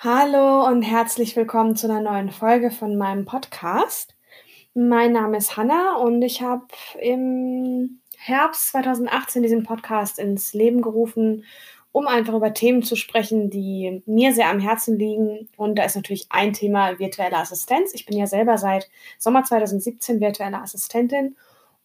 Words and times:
Hallo 0.00 0.64
und 0.64 0.82
herzlich 0.82 1.34
willkommen 1.34 1.74
zu 1.74 1.90
einer 1.90 2.00
neuen 2.00 2.30
Folge 2.30 2.70
von 2.70 2.96
meinem 2.96 3.24
Podcast. 3.24 4.14
Mein 4.72 5.10
Name 5.10 5.38
ist 5.38 5.56
Hanna 5.56 5.96
und 5.96 6.22
ich 6.22 6.40
habe 6.40 6.66
im 7.00 7.98
Herbst 8.16 8.68
2018 8.68 9.42
diesen 9.42 9.64
Podcast 9.64 10.20
ins 10.20 10.54
Leben 10.54 10.82
gerufen, 10.82 11.44
um 11.90 12.06
einfach 12.06 12.34
über 12.34 12.54
Themen 12.54 12.84
zu 12.84 12.94
sprechen, 12.94 13.50
die 13.50 14.04
mir 14.06 14.32
sehr 14.32 14.50
am 14.50 14.60
Herzen 14.60 15.00
liegen. 15.00 15.48
Und 15.56 15.76
da 15.76 15.82
ist 15.82 15.96
natürlich 15.96 16.26
ein 16.30 16.52
Thema 16.52 17.00
virtuelle 17.00 17.36
Assistenz. 17.36 17.92
Ich 17.92 18.06
bin 18.06 18.16
ja 18.16 18.28
selber 18.28 18.56
seit 18.56 18.88
Sommer 19.18 19.42
2017 19.42 20.20
virtuelle 20.20 20.62
Assistentin 20.62 21.34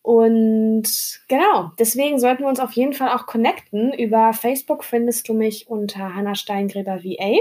und 0.04 0.84
genau, 1.30 1.72
deswegen 1.80 2.20
sollten 2.20 2.44
wir 2.44 2.50
uns 2.50 2.60
auf 2.60 2.74
jeden 2.74 2.92
Fall 2.92 3.08
auch 3.08 3.26
connecten. 3.26 3.94
Über 3.94 4.34
Facebook 4.34 4.84
findest 4.84 5.30
du 5.30 5.34
mich 5.34 5.70
unter 5.70 6.14
Hannah 6.14 6.36
Steingräber 6.36 7.06
VA 7.06 7.40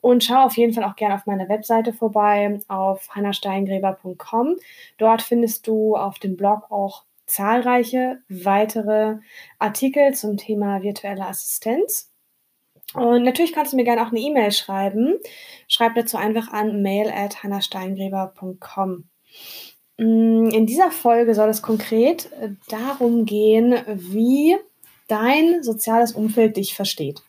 und 0.00 0.24
schau 0.24 0.44
auf 0.44 0.56
jeden 0.56 0.72
Fall 0.72 0.82
auch 0.82 0.96
gerne 0.96 1.14
auf 1.14 1.26
meiner 1.26 1.48
Webseite 1.48 1.92
vorbei 1.92 2.58
auf 2.66 3.08
hannahsteingräber.com. 3.14 4.56
Dort 4.98 5.22
findest 5.22 5.68
du 5.68 5.94
auf 5.96 6.18
dem 6.18 6.36
Blog 6.36 6.72
auch 6.72 7.04
zahlreiche 7.26 8.18
weitere 8.28 9.18
Artikel 9.60 10.12
zum 10.12 10.36
Thema 10.36 10.82
virtuelle 10.82 11.24
Assistenz. 11.28 12.10
Und 12.94 13.22
natürlich 13.22 13.52
kannst 13.52 13.74
du 13.74 13.76
mir 13.76 13.84
gerne 13.84 14.02
auch 14.02 14.10
eine 14.10 14.18
E-Mail 14.18 14.50
schreiben. 14.50 15.20
Schreib 15.68 15.94
dazu 15.94 16.16
einfach 16.16 16.52
an 16.52 16.82
mail 16.82 17.08
at 17.10 17.44
hannahsteingräber.com. 17.44 19.04
Mm, 19.98 20.48
in 20.50 20.66
dieser 20.66 20.90
Folge 20.90 21.34
soll 21.34 21.48
es 21.48 21.62
konkret 21.62 22.30
äh, 22.40 22.50
darum 22.68 23.24
gehen, 23.24 23.76
wie 23.86 24.56
dein 25.08 25.62
soziales 25.62 26.12
Umfeld 26.12 26.56
dich 26.56 26.74
versteht. 26.74 27.22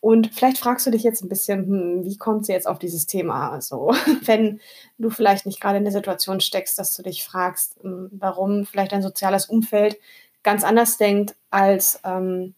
Und 0.00 0.32
vielleicht 0.32 0.58
fragst 0.58 0.86
du 0.86 0.90
dich 0.90 1.02
jetzt 1.02 1.22
ein 1.22 1.28
bisschen, 1.28 1.66
hm, 1.66 2.04
wie 2.04 2.16
kommt 2.16 2.46
sie 2.46 2.52
jetzt 2.52 2.68
auf 2.68 2.78
dieses 2.78 3.06
Thema? 3.06 3.50
Also, 3.50 3.92
wenn 4.22 4.60
du 4.98 5.10
vielleicht 5.10 5.46
nicht 5.46 5.60
gerade 5.60 5.78
in 5.78 5.84
der 5.84 5.92
Situation 5.92 6.40
steckst, 6.40 6.78
dass 6.78 6.94
du 6.94 7.02
dich 7.02 7.24
fragst, 7.24 7.76
hm, 7.82 8.10
warum 8.12 8.66
vielleicht 8.66 8.92
dein 8.92 9.02
soziales 9.02 9.46
Umfeld 9.46 9.98
ganz 10.44 10.62
anders 10.62 10.96
denkt 10.96 11.34
als, 11.50 12.00
ähm, 12.04 12.54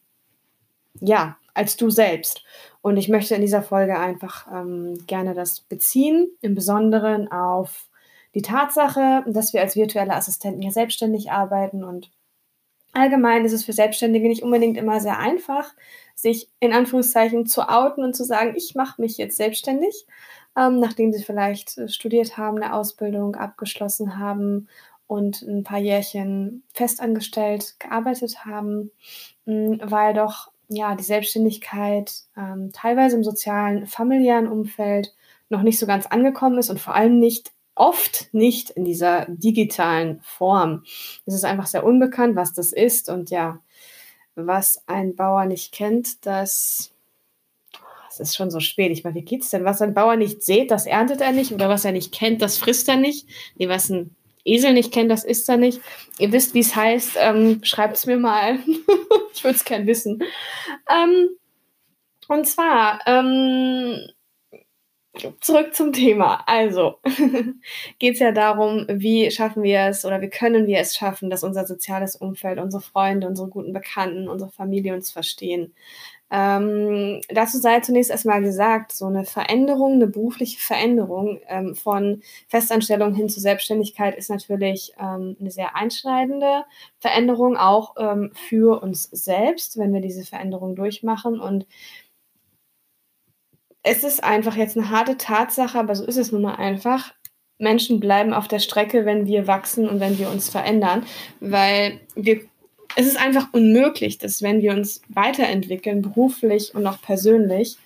ja, 1.01 1.39
als 1.55 1.77
du 1.77 1.89
selbst. 1.89 2.43
Und 2.83 2.99
ich 2.99 3.09
möchte 3.09 3.35
in 3.35 3.41
dieser 3.41 3.62
Folge 3.62 3.99
einfach 3.99 4.47
ähm, 4.53 4.99
gerne 5.07 5.33
das 5.35 5.61
beziehen, 5.61 6.31
im 6.43 6.55
Besonderen 6.55 7.33
auf 7.33 7.88
die 8.34 8.43
Tatsache, 8.43 9.25
dass 9.27 9.53
wir 9.53 9.61
als 9.61 9.77
virtuelle 9.77 10.15
Assistenten 10.15 10.62
ja 10.62 10.71
selbstständig 10.71 11.31
arbeiten 11.31 11.84
und 11.84 12.11
allgemein 12.93 13.45
ist 13.45 13.53
es 13.53 13.65
für 13.65 13.73
Selbstständige 13.73 14.29
nicht 14.29 14.43
unbedingt 14.43 14.77
immer 14.77 15.01
sehr 15.01 15.19
einfach, 15.19 15.75
sich 16.15 16.49
in 16.61 16.73
Anführungszeichen 16.73 17.47
zu 17.47 17.69
outen 17.69 18.03
und 18.05 18.15
zu 18.15 18.25
sagen, 18.25 18.55
ich 18.56 18.75
mache 18.75 19.01
mich 19.01 19.19
jetzt 19.19 19.37
selbstständig, 19.37 20.06
ähm, 20.56 20.81
nachdem 20.81 21.12
sie 21.12 21.23
vielleicht 21.23 21.79
äh, 21.79 21.89
studiert 21.89 22.37
haben, 22.37 22.56
eine 22.56 22.75
Ausbildung 22.75 23.37
abgeschlossen 23.37 24.19
haben 24.19 24.69
und 25.06 25.43
ein 25.43 25.65
paar 25.65 25.79
Jährchen 25.79 26.65
festangestellt 26.75 27.77
gearbeitet 27.79 28.45
haben, 28.45 28.91
mh, 29.47 29.79
weil 29.91 30.15
doch 30.15 30.51
ja 30.69 30.95
die 30.97 31.05
Selbstständigkeit 31.05 32.12
ähm, 32.37 32.71
teilweise 32.73 33.17
im 33.17 33.25
sozialen, 33.25 33.87
familiären 33.87 34.49
Umfeld 34.49 35.15
noch 35.49 35.62
nicht 35.62 35.79
so 35.79 35.87
ganz 35.87 36.06
angekommen 36.06 36.59
ist 36.59 36.69
und 36.71 36.81
vor 36.81 36.95
allem 36.95 37.19
nicht 37.19 37.53
oft 37.79 38.29
nicht 38.33 38.71
in 38.71 38.84
dieser 38.84 39.27
digitalen 39.29 40.21
Form. 40.23 40.84
Es 41.27 41.34
ist 41.34 41.45
einfach 41.45 41.67
sehr 41.67 41.84
unbekannt, 41.84 42.37
was 42.37 42.53
das 42.53 42.73
ist. 42.73 43.09
Und 43.09 43.31
ja, 43.31 43.61
was 44.34 44.83
ein 44.87 45.17
Bauer 45.17 45.45
nicht 45.47 45.73
kennt, 45.73 46.27
das, 46.27 46.93
das 48.09 48.21
ist 48.21 48.37
schon 48.37 48.51
so 48.51 48.61
spät. 48.61 48.93
Ich 48.93 49.05
meine, 49.05 49.17
wie 49.17 49.25
geht's 49.25 49.51
denn? 49.51 49.65
Was 49.65 49.83
ein 49.83 49.95
Bauer 49.95 50.17
nicht 50.17 50.43
sieht, 50.43 50.71
das 50.71 50.87
erntet 50.87 51.21
er 51.21 51.33
nicht. 51.33 51.53
Oder 51.53 51.69
was 51.69 51.84
er 51.84 51.93
nicht 51.93 52.12
kennt, 52.12 52.43
das 52.43 52.59
frisst 52.59 52.89
er 52.89 52.97
nicht. 52.97 53.27
Nee, 53.56 53.69
was 53.69 53.91
ein 53.91 54.15
Esel 54.45 54.73
nicht 54.73 54.93
kennt, 54.93 55.11
das 55.11 55.25
isst 55.25 55.49
er 55.49 55.56
nicht. 55.56 55.81
Ihr 56.19 56.33
wisst, 56.33 56.55
wie 56.55 56.60
es 56.60 56.75
heißt. 56.75 57.16
Ähm, 57.19 57.60
Schreibt 57.65 57.97
es 57.97 58.06
mir 58.06 58.16
mal. 58.16 58.59
ich 59.34 59.45
würde 59.45 59.56
es 59.56 59.65
gern 59.65 59.87
wissen. 59.87 60.22
Ähm, 60.91 61.31
und 62.28 62.47
zwar, 62.47 63.00
ähm, 63.06 64.09
zurück 65.41 65.75
zum 65.75 65.93
Thema. 65.93 66.43
Also 66.47 66.97
geht 67.99 68.15
es 68.15 68.21
ja 68.21 68.33
darum, 68.33 68.87
wie 68.89 69.31
schaffen 69.31 69.62
wir 69.62 69.81
es 69.83 70.05
oder 70.05 70.21
wie 70.21 70.31
können 70.31 70.67
wir 70.67 70.79
es 70.79 70.95
schaffen, 70.95 71.31
dass 71.31 71.45
unser 71.45 71.67
soziales 71.67 72.17
Umfeld, 72.17 72.59
unsere 72.59 72.83
Freunde, 72.83 73.27
unsere 73.27 73.49
guten 73.49 73.73
Bekannten, 73.73 74.28
unsere 74.28 74.51
Familie 74.51 74.95
uns 74.95 75.11
verstehen. 75.11 75.75
Ähm, 76.31 77.23
dazu 77.31 77.59
sei 77.59 77.81
zunächst 77.81 78.11
erstmal 78.11 78.43
gesagt, 78.43 78.93
so 78.93 79.07
eine 79.07 79.25
Veränderung, 79.25 79.95
eine 79.95 80.07
berufliche 80.07 80.61
Veränderung 80.61 81.41
ähm, 81.49 81.75
von 81.75 82.23
Festanstellung 82.49 83.15
hin 83.15 83.31
zu 83.31 83.41
Selbstständigkeit 83.41 84.15
ist 84.15 84.28
natürlich 84.28 84.93
ähm, 85.01 85.37
eine 85.41 85.51
sehr 85.51 85.75
einschneidende 85.75 86.65
Veränderung, 86.99 87.57
auch 87.57 87.95
ähm, 87.99 88.31
für 88.34 88.83
uns 88.83 89.05
selbst, 89.05 89.78
wenn 89.78 89.93
wir 89.95 90.03
diese 90.03 90.25
Veränderung 90.25 90.77
durchmachen. 90.77 91.41
Und 91.41 91.67
es 93.83 94.05
ist 94.05 94.22
einfach 94.22 94.56
jetzt 94.56 94.77
eine 94.77 94.91
harte 94.91 95.16
Tatsache, 95.16 95.78
aber 95.78 95.94
so 95.94 96.05
ist 96.05 96.16
es 96.16 96.33
nun 96.33 96.43
mal 96.43 96.56
einfach. 96.56 97.12
Menschen 97.59 98.00
bleiben 98.00 98.33
auf 98.33 98.49
der 98.49 98.61
Strecke, 98.61 99.05
wenn 99.05 99.27
wir 99.27 99.47
wachsen 99.47 99.89
und 99.89 100.00
wenn 100.00 100.19
wir 100.19 100.31
uns 100.31 100.49
verändern, 100.49 101.05
weil 101.41 102.00
wir, 102.15 102.41
es 102.97 103.06
ist 103.06 103.21
einfach 103.21 103.49
unmöglich, 103.53 104.19
dass 104.19 104.43
wenn 104.43 104.62
wir 104.62 104.72
uns 104.72 105.03
weiterentwickeln, 105.09 106.03
beruflich 106.03 106.75
und 106.75 106.87
auch 106.87 107.00
persönlich, 107.03 107.77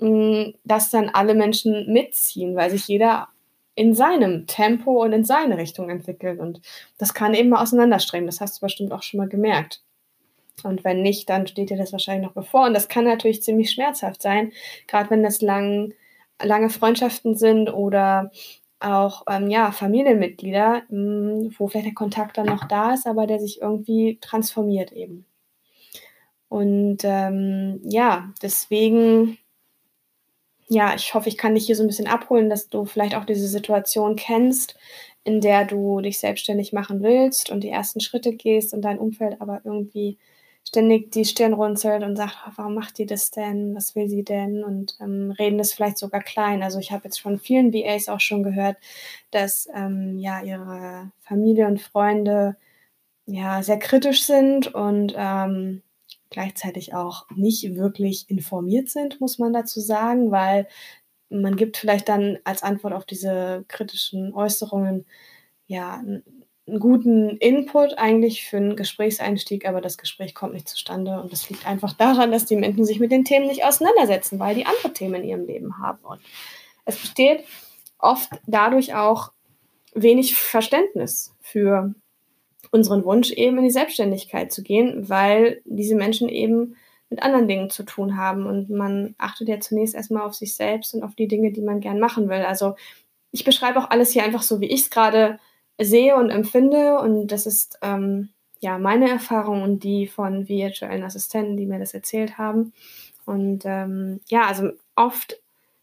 mm, 0.00 0.50
dass 0.64 0.90
dann 0.90 1.08
alle 1.08 1.34
Menschen 1.34 1.92
mitziehen, 1.92 2.56
weil 2.56 2.70
sich 2.70 2.88
jeder 2.88 3.28
in 3.74 3.94
seinem 3.94 4.46
Tempo 4.46 5.02
und 5.02 5.12
in 5.12 5.24
seine 5.24 5.56
Richtung 5.56 5.88
entwickelt. 5.88 6.40
Und 6.40 6.60
das 6.98 7.14
kann 7.14 7.34
eben 7.34 7.50
mal 7.50 7.62
auseinanderstreben. 7.62 8.26
Das 8.26 8.40
hast 8.40 8.58
du 8.58 8.66
bestimmt 8.66 8.92
auch 8.92 9.02
schon 9.02 9.18
mal 9.18 9.28
gemerkt. 9.28 9.82
Und 10.62 10.84
wenn 10.84 11.02
nicht, 11.02 11.28
dann 11.28 11.46
steht 11.46 11.70
dir 11.70 11.76
das 11.76 11.92
wahrscheinlich 11.92 12.26
noch 12.26 12.34
bevor. 12.34 12.66
Und 12.66 12.74
das 12.74 12.88
kann 12.88 13.04
natürlich 13.04 13.42
ziemlich 13.42 13.70
schmerzhaft 13.70 14.22
sein, 14.22 14.52
gerade 14.86 15.10
wenn 15.10 15.22
das 15.22 15.40
lang, 15.40 15.94
lange 16.40 16.70
Freundschaften 16.70 17.36
sind 17.36 17.72
oder 17.72 18.30
auch 18.80 19.22
ähm, 19.28 19.48
ja, 19.48 19.72
Familienmitglieder, 19.72 20.82
mh, 20.88 20.90
hm, 20.90 21.54
wo 21.58 21.68
vielleicht 21.68 21.86
der 21.86 21.94
Kontakt 21.94 22.38
dann 22.38 22.46
noch 22.46 22.66
da 22.66 22.94
ist, 22.94 23.06
aber 23.06 23.26
der 23.26 23.38
sich 23.38 23.60
irgendwie 23.60 24.18
transformiert 24.20 24.92
eben. 24.92 25.24
Und 26.48 26.98
ähm, 27.04 27.80
ja, 27.84 28.30
deswegen, 28.42 29.38
ja, 30.68 30.94
ich 30.94 31.14
hoffe, 31.14 31.28
ich 31.28 31.38
kann 31.38 31.54
dich 31.54 31.66
hier 31.66 31.76
so 31.76 31.82
ein 31.82 31.86
bisschen 31.86 32.08
abholen, 32.08 32.50
dass 32.50 32.68
du 32.68 32.84
vielleicht 32.84 33.14
auch 33.14 33.24
diese 33.24 33.48
Situation 33.48 34.16
kennst, 34.16 34.76
in 35.24 35.40
der 35.40 35.64
du 35.64 36.00
dich 36.00 36.18
selbstständig 36.18 36.72
machen 36.72 37.02
willst 37.02 37.50
und 37.50 37.62
die 37.64 37.70
ersten 37.70 38.00
Schritte 38.00 38.34
gehst 38.34 38.74
und 38.74 38.82
dein 38.82 38.98
Umfeld 38.98 39.40
aber 39.40 39.62
irgendwie 39.64 40.18
ständig 40.64 41.10
die 41.12 41.24
Stirn 41.24 41.52
runzelt 41.52 42.02
und 42.02 42.16
sagt, 42.16 42.36
oh, 42.46 42.52
warum 42.56 42.74
macht 42.74 42.98
die 42.98 43.06
das 43.06 43.30
denn? 43.30 43.74
Was 43.74 43.94
will 43.94 44.08
sie 44.08 44.24
denn? 44.24 44.64
Und 44.64 44.96
ähm, 45.00 45.30
reden 45.38 45.58
das 45.58 45.72
vielleicht 45.72 45.98
sogar 45.98 46.22
klein. 46.22 46.62
Also 46.62 46.78
ich 46.78 46.92
habe 46.92 47.04
jetzt 47.04 47.20
von 47.20 47.38
vielen 47.38 47.72
VAs 47.72 48.08
auch 48.08 48.20
schon 48.20 48.42
gehört, 48.42 48.76
dass 49.30 49.68
ähm, 49.74 50.18
ja 50.18 50.42
ihre 50.42 51.10
Familie 51.20 51.66
und 51.66 51.80
Freunde 51.80 52.56
ja 53.26 53.62
sehr 53.62 53.78
kritisch 53.78 54.24
sind 54.24 54.74
und 54.74 55.14
ähm, 55.16 55.82
gleichzeitig 56.30 56.94
auch 56.94 57.26
nicht 57.34 57.76
wirklich 57.76 58.28
informiert 58.30 58.88
sind, 58.88 59.20
muss 59.20 59.38
man 59.38 59.52
dazu 59.52 59.80
sagen, 59.80 60.30
weil 60.30 60.66
man 61.30 61.56
gibt 61.56 61.76
vielleicht 61.76 62.08
dann 62.08 62.38
als 62.44 62.62
Antwort 62.62 62.94
auf 62.94 63.04
diese 63.06 63.64
kritischen 63.68 64.34
Äußerungen 64.34 65.06
ja 65.66 66.02
einen 66.72 66.80
guten 66.80 67.36
Input 67.36 67.98
eigentlich 67.98 68.46
für 68.46 68.56
einen 68.56 68.76
Gesprächseinstieg, 68.76 69.68
aber 69.68 69.82
das 69.82 69.98
Gespräch 69.98 70.34
kommt 70.34 70.54
nicht 70.54 70.68
zustande. 70.68 71.20
Und 71.20 71.30
das 71.30 71.48
liegt 71.50 71.66
einfach 71.66 71.92
daran, 71.92 72.32
dass 72.32 72.46
die 72.46 72.56
Menschen 72.56 72.86
sich 72.86 72.98
mit 72.98 73.12
den 73.12 73.24
Themen 73.24 73.46
nicht 73.46 73.64
auseinandersetzen, 73.64 74.38
weil 74.38 74.54
die 74.54 74.64
andere 74.64 74.92
Themen 74.92 75.16
in 75.16 75.24
ihrem 75.24 75.46
Leben 75.46 75.78
haben. 75.78 76.02
Und 76.02 76.20
es 76.86 76.96
besteht 76.96 77.44
oft 77.98 78.30
dadurch 78.46 78.94
auch 78.94 79.32
wenig 79.94 80.34
Verständnis 80.34 81.34
für 81.40 81.94
unseren 82.70 83.04
Wunsch, 83.04 83.30
eben 83.32 83.58
in 83.58 83.64
die 83.64 83.70
Selbstständigkeit 83.70 84.50
zu 84.50 84.62
gehen, 84.62 85.10
weil 85.10 85.60
diese 85.66 85.94
Menschen 85.94 86.30
eben 86.30 86.76
mit 87.10 87.22
anderen 87.22 87.48
Dingen 87.48 87.68
zu 87.68 87.82
tun 87.82 88.16
haben. 88.16 88.46
Und 88.46 88.70
man 88.70 89.14
achtet 89.18 89.48
ja 89.48 89.60
zunächst 89.60 89.94
erstmal 89.94 90.22
auf 90.22 90.34
sich 90.34 90.54
selbst 90.56 90.94
und 90.94 91.02
auf 91.02 91.14
die 91.14 91.28
Dinge, 91.28 91.52
die 91.52 91.60
man 91.60 91.80
gern 91.80 92.00
machen 92.00 92.30
will. 92.30 92.42
Also 92.46 92.76
ich 93.30 93.44
beschreibe 93.44 93.78
auch 93.78 93.90
alles 93.90 94.12
hier 94.12 94.24
einfach 94.24 94.42
so, 94.42 94.60
wie 94.62 94.70
ich 94.70 94.82
es 94.82 94.90
gerade 94.90 95.38
sehe 95.80 96.16
und 96.16 96.30
empfinde. 96.30 96.98
Und 96.98 97.28
das 97.28 97.46
ist 97.46 97.78
ähm, 97.82 98.30
ja 98.60 98.78
meine 98.78 99.10
Erfahrung 99.10 99.62
und 99.62 99.84
die 99.84 100.06
von 100.06 100.48
virtuellen 100.48 101.04
Assistenten, 101.04 101.56
die 101.56 101.66
mir 101.66 101.78
das 101.78 101.94
erzählt 101.94 102.38
haben. 102.38 102.72
Und 103.24 103.62
ähm, 103.64 104.20
ja, 104.28 104.46
also 104.46 104.70
oft 104.96 105.38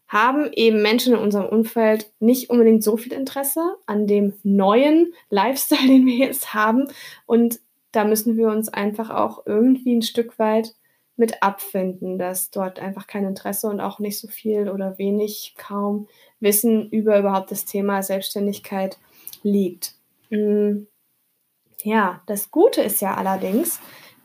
haben 0.08 0.50
eben 0.54 0.82
Menschen 0.82 1.14
in 1.14 1.20
unserem 1.20 1.46
Umfeld 1.46 2.10
nicht 2.18 2.50
unbedingt 2.50 2.82
so 2.82 2.96
viel 2.96 3.12
Interesse 3.12 3.76
an 3.86 4.08
dem 4.08 4.34
neuen 4.42 5.14
Lifestyle, 5.30 5.80
den 5.86 6.06
wir 6.06 6.16
jetzt 6.16 6.52
haben. 6.52 6.88
Und 7.26 7.60
da 7.92 8.04
müssen 8.04 8.36
wir 8.36 8.48
uns 8.48 8.68
einfach 8.68 9.10
auch 9.10 9.46
irgendwie 9.46 9.94
ein 9.94 10.02
Stück 10.02 10.38
weit 10.38 10.74
mit 11.16 11.42
abfinden, 11.42 12.18
dass 12.18 12.50
dort 12.50 12.80
einfach 12.80 13.06
kein 13.06 13.24
Interesse 13.24 13.68
und 13.68 13.80
auch 13.80 13.98
nicht 13.98 14.18
so 14.18 14.26
viel 14.26 14.68
oder 14.68 14.98
wenig, 14.98 15.54
kaum 15.56 16.08
Wissen 16.40 16.88
über 16.88 17.18
überhaupt 17.18 17.50
das 17.50 17.66
Thema 17.66 18.02
Selbstständigkeit 18.02 18.98
liegt. 19.42 19.94
Mm, 20.30 20.86
ja, 21.82 22.22
das 22.26 22.50
Gute 22.50 22.82
ist 22.82 23.00
ja 23.00 23.14
allerdings, 23.14 23.80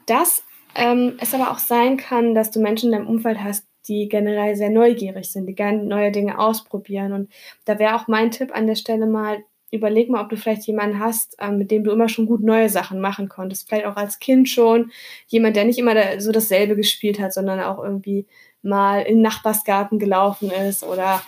dass 0.06 0.44
ähm, 0.76 1.18
es 1.20 1.34
aber 1.34 1.52
auch 1.52 1.60
sein 1.60 1.98
kann, 1.98 2.36
dass 2.36 2.52
du 2.52 2.60
Menschen 2.60 2.92
in 2.92 3.00
deinem 3.00 3.08
Umfeld 3.08 3.40
hast, 3.42 3.66
die 3.88 4.10
generell 4.10 4.56
sehr 4.56 4.70
neugierig 4.70 5.32
sind, 5.32 5.46
die 5.46 5.56
gerne 5.56 5.84
neue 5.84 6.12
Dinge 6.12 6.40
ausprobieren. 6.40 7.14
Und 7.14 7.32
da 7.66 7.80
wäre 7.80 7.96
auch 7.96 8.08
mein 8.08 8.32
Tipp 8.32 8.54
an 8.54 8.68
der 8.68 8.76
Stelle 8.76 9.06
mal, 9.06 9.44
überleg 9.72 10.10
mal, 10.10 10.24
ob 10.24 10.30
du 10.30 10.38
vielleicht 10.38 10.68
jemanden 10.68 11.00
hast, 11.00 11.36
ähm, 11.40 11.58
mit 11.58 11.72
dem 11.72 11.84
du 11.84 11.92
immer 11.92 12.10
schon 12.10 12.26
gut 12.26 12.42
neue 12.42 12.70
Sachen 12.70 13.00
machen 13.00 13.30
konntest. 13.30 13.68
Vielleicht 13.68 13.86
auch 13.86 13.96
als 13.96 14.20
Kind 14.20 14.50
schon. 14.50 14.92
Jemand, 15.28 15.56
der 15.56 15.66
nicht 15.66 15.80
immer 15.80 15.94
da, 15.94 16.20
so 16.20 16.32
dasselbe 16.32 16.76
gespielt 16.76 17.20
hat, 17.20 17.34
sondern 17.34 17.60
auch 17.60 17.84
irgendwie 17.84 18.26
mal 18.62 19.02
in 19.02 19.18
den 19.18 19.22
Nachbarsgarten 19.22 20.00
gelaufen 20.00 20.52
ist 20.52 20.84
oder 20.84 21.22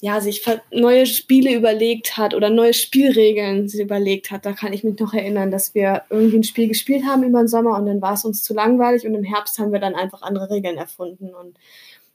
ja, 0.00 0.20
sich 0.20 0.44
neue 0.70 1.04
Spiele 1.04 1.54
überlegt 1.54 2.16
hat 2.16 2.34
oder 2.34 2.48
neue 2.48 2.72
Spielregeln 2.72 3.68
sich 3.68 3.80
überlegt 3.80 4.30
hat. 4.30 4.46
Da 4.46 4.52
kann 4.52 4.72
ich 4.72 4.82
mich 4.82 4.98
noch 4.98 5.12
erinnern, 5.12 5.50
dass 5.50 5.74
wir 5.74 6.04
irgendwie 6.08 6.38
ein 6.38 6.44
Spiel 6.44 6.68
gespielt 6.68 7.04
haben 7.04 7.22
über 7.22 7.40
den 7.40 7.48
Sommer 7.48 7.76
und 7.76 7.86
dann 7.86 8.00
war 8.00 8.14
es 8.14 8.24
uns 8.24 8.42
zu 8.42 8.54
langweilig 8.54 9.06
und 9.06 9.14
im 9.14 9.24
Herbst 9.24 9.58
haben 9.58 9.72
wir 9.72 9.80
dann 9.80 9.94
einfach 9.94 10.22
andere 10.22 10.48
Regeln 10.50 10.78
erfunden. 10.78 11.34
Und 11.34 11.58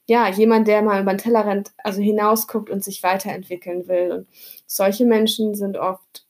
ja, 0.07 0.29
jemand, 0.29 0.67
der 0.67 0.81
mal 0.81 1.01
über 1.01 1.13
den 1.13 1.19
Tellerrand 1.19 1.73
also 1.77 2.01
hinausguckt 2.01 2.71
und 2.71 2.83
sich 2.83 3.03
weiterentwickeln 3.03 3.87
will. 3.87 4.11
Und 4.11 4.27
solche 4.65 5.05
Menschen 5.05 5.55
sind 5.55 5.77
oft 5.77 6.25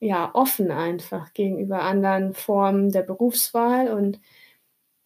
ja 0.00 0.30
offen 0.34 0.70
einfach 0.70 1.32
gegenüber 1.34 1.82
anderen 1.82 2.34
Formen 2.34 2.92
der 2.92 3.02
Berufswahl 3.02 3.88
und 3.92 4.20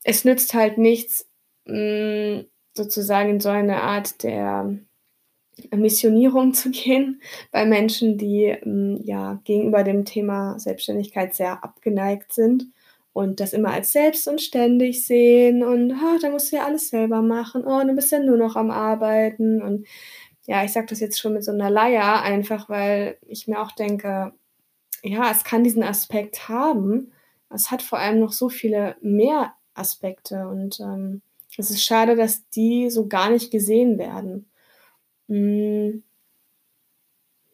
es 0.04 0.25
nützt 0.25 0.54
halt 0.54 0.78
nichts, 0.78 1.28
mh, 1.66 2.40
mm, 2.40 2.46
sozusagen 2.75 3.30
in 3.30 3.40
so 3.40 3.48
eine 3.50 3.82
Art 3.82 4.22
der 4.22 4.78
Missionierung 5.75 6.55
zu 6.55 6.70
gehen 6.70 7.20
bei 7.50 7.64
Menschen, 7.64 8.19
die 8.19 8.44
ähm, 8.44 9.00
ja 9.05 9.41
gegenüber 9.44 9.85
dem 9.85 10.05
Thema 10.05 10.59
Selbstständigkeit 10.59 11.35
sehr 11.35 11.62
abgeneigt 11.64 12.32
sind 12.32 12.67
und 13.12 13.41
das 13.41 13.53
immer 13.53 13.70
als 13.73 13.93
selbst 13.93 14.26
und 14.26 14.41
ständig 14.41 15.06
sehen 15.06 15.62
und 15.62 15.93
oh, 15.93 16.19
da 16.20 16.31
musst 16.31 16.50
du 16.53 16.56
ja 16.56 16.64
alles 16.64 16.88
selber 16.88 17.23
machen, 17.23 17.64
oh, 17.67 17.82
du 17.85 17.94
bist 17.94 18.11
ja 18.11 18.19
nur 18.19 18.37
noch 18.37 18.56
am 18.56 18.70
Arbeiten. 18.70 19.61
Und 19.61 19.87
ja, 20.47 20.64
ich 20.64 20.73
sage 20.73 20.87
das 20.87 21.00
jetzt 21.00 21.20
schon 21.20 21.35
mit 21.35 21.44
so 21.44 21.53
einer 21.53 21.70
Leier, 21.70 22.23
einfach 22.23 22.69
weil 22.69 23.19
ich 23.26 23.47
mir 23.47 23.61
auch 23.61 23.73
denke, 23.73 24.32
ja, 25.03 25.31
es 25.31 25.44
kann 25.44 25.64
diesen 25.64 25.82
Aspekt 25.82 26.49
haben, 26.49 27.12
es 27.50 27.70
hat 27.70 27.82
vor 27.82 27.99
allem 27.99 28.20
noch 28.20 28.32
so 28.32 28.49
viele 28.49 28.97
mehr 29.03 29.53
Aspekte. 29.75 30.49
Und 30.49 30.81
ähm, 30.81 31.20
es 31.59 31.70
ist 31.70 31.85
schade, 31.85 32.17
dass 32.17 32.49
die 32.50 32.88
so 32.88 33.09
gar 33.09 33.31
nicht 33.31 33.50
gesehen 33.50 33.99
werden. 33.99 34.47
Hm. 35.28 36.02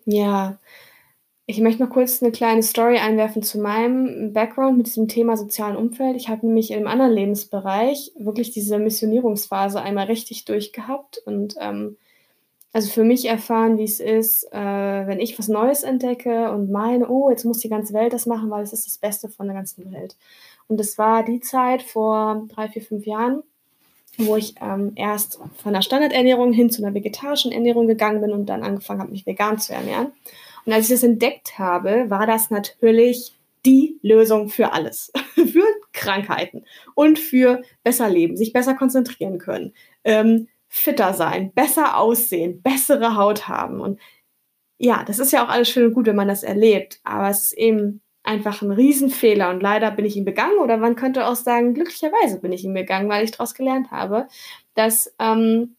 Ja, 0.07 0.59
ich 1.47 1.61
möchte 1.61 1.83
noch 1.83 1.91
kurz 1.91 2.23
eine 2.23 2.33
kleine 2.33 2.63
Story 2.63 2.99
einwerfen 2.99 3.43
zu 3.43 3.59
meinem 3.59 4.33
Background 4.35 4.77
mit 4.79 4.87
diesem 4.87 5.09
Thema 5.09 5.37
sozialen 5.37 5.77
Umfeld. 5.77 6.17
Ich 6.17 6.29
habe 6.29 6.47
nämlich 6.47 6.71
im 6.73 6.87
anderen 6.87 7.13
Lebensbereich 7.13 8.13
wirklich 8.19 8.51
diese 8.51 8.79
Missionierungsphase 8.79 9.81
einmal 9.81 10.07
richtig 10.07 10.45
durchgehabt 10.45 11.19
und 11.27 11.57
ähm, 11.61 11.97
also 12.73 12.91
für 12.91 13.05
mich 13.05 13.27
erfahren, 13.27 13.79
wie 13.79 13.85
es 13.85 14.01
ist, 14.01 14.45
äh, 14.53 14.59
wenn 15.07 15.21
ich 15.21 15.39
was 15.39 15.49
Neues 15.49 15.83
entdecke 15.85 16.53
und 16.53 16.71
meine, 16.71 17.09
oh, 17.09 17.31
jetzt 17.31 17.45
muss 17.45 17.61
die 17.61 17.71
ganze 17.71 17.95
Welt 17.95 18.13
das 18.13 18.27
machen, 18.27 18.51
weil 18.51 18.63
es 18.63 18.73
ist 18.75 18.87
das 18.87 18.99
Beste 18.99 19.29
von 19.29 19.47
der 19.47 19.57
ganzen 19.57 19.91
Welt. 19.93 20.17
Und 20.69 20.79
das 20.79 20.99
war 20.99 21.25
die 21.25 21.41
Zeit 21.41 21.83
vor 21.83 22.47
drei, 22.49 22.69
vier, 22.69 22.83
fünf 22.83 23.07
Jahren, 23.07 23.43
wo 24.19 24.37
ich 24.37 24.55
ähm, 24.61 24.93
erst 24.97 25.39
von 25.63 25.75
einer 25.75 25.83
Standardernährung 25.83 26.53
hin 26.53 26.71
zu 26.71 26.85
einer 26.85 26.95
vegetarischen 26.95 27.53
Ernährung 27.53 27.87
gegangen 27.87 28.21
bin 28.21 28.33
und 28.33 28.47
dann 28.47 28.63
angefangen 28.63 29.01
habe, 29.01 29.13
mich 29.13 29.27
vegan 29.27 29.59
zu 29.59 29.73
ernähren. 29.73 30.13
Und 30.67 30.73
als 30.73 30.87
ich 30.87 30.97
das 30.97 31.05
entdeckt 31.05 31.59
habe, 31.59 32.07
war 32.09 32.27
das 32.27 32.51
natürlich 32.51 33.39
die 33.65 33.99
Lösung 34.03 34.49
für 34.49 34.73
alles. 34.73 35.13
für 35.35 35.65
Krankheiten 35.93 36.65
und 36.95 37.19
für 37.19 37.63
besser 37.83 38.09
leben, 38.09 38.37
sich 38.37 38.53
besser 38.53 38.75
konzentrieren 38.75 39.39
können, 39.39 39.73
ähm, 40.05 40.49
fitter 40.69 41.15
sein, 41.15 41.53
besser 41.53 41.97
aussehen, 41.97 42.61
bessere 42.63 43.17
Haut 43.17 43.49
haben. 43.49 43.81
Und 43.81 44.01
ja, 44.79 45.05
das 45.05 45.19
ist 45.19 45.33
ja 45.33 45.45
auch 45.45 45.49
alles 45.49 45.69
schön 45.69 45.87
und 45.87 45.95
gut, 45.95 46.07
wenn 46.07 46.17
man 46.17 46.29
das 46.29 46.43
erlebt. 46.43 47.01
Aber 47.05 47.29
es 47.31 47.45
ist 47.45 47.53
eben 47.53 48.01
einfach 48.29 48.61
ein 48.61 48.71
Riesenfehler 48.71 49.49
und 49.49 49.63
leider 49.63 49.91
bin 49.91 50.05
ich 50.05 50.15
ihn 50.15 50.27
begangen 50.27 50.59
oder 50.59 50.77
man 50.77 50.97
könnte 50.97 51.27
auch 51.27 51.35
sagen, 51.35 51.73
glücklicherweise 51.73 52.41
bin 52.41 52.53
ich 52.53 52.63
ihn 52.63 52.75
begangen, 52.75 53.09
weil 53.09 53.25
ich 53.25 53.31
daraus 53.31 53.55
gelernt 53.55 53.91
habe, 53.91 54.29
dass 54.75 55.15
ähm, 55.19 55.77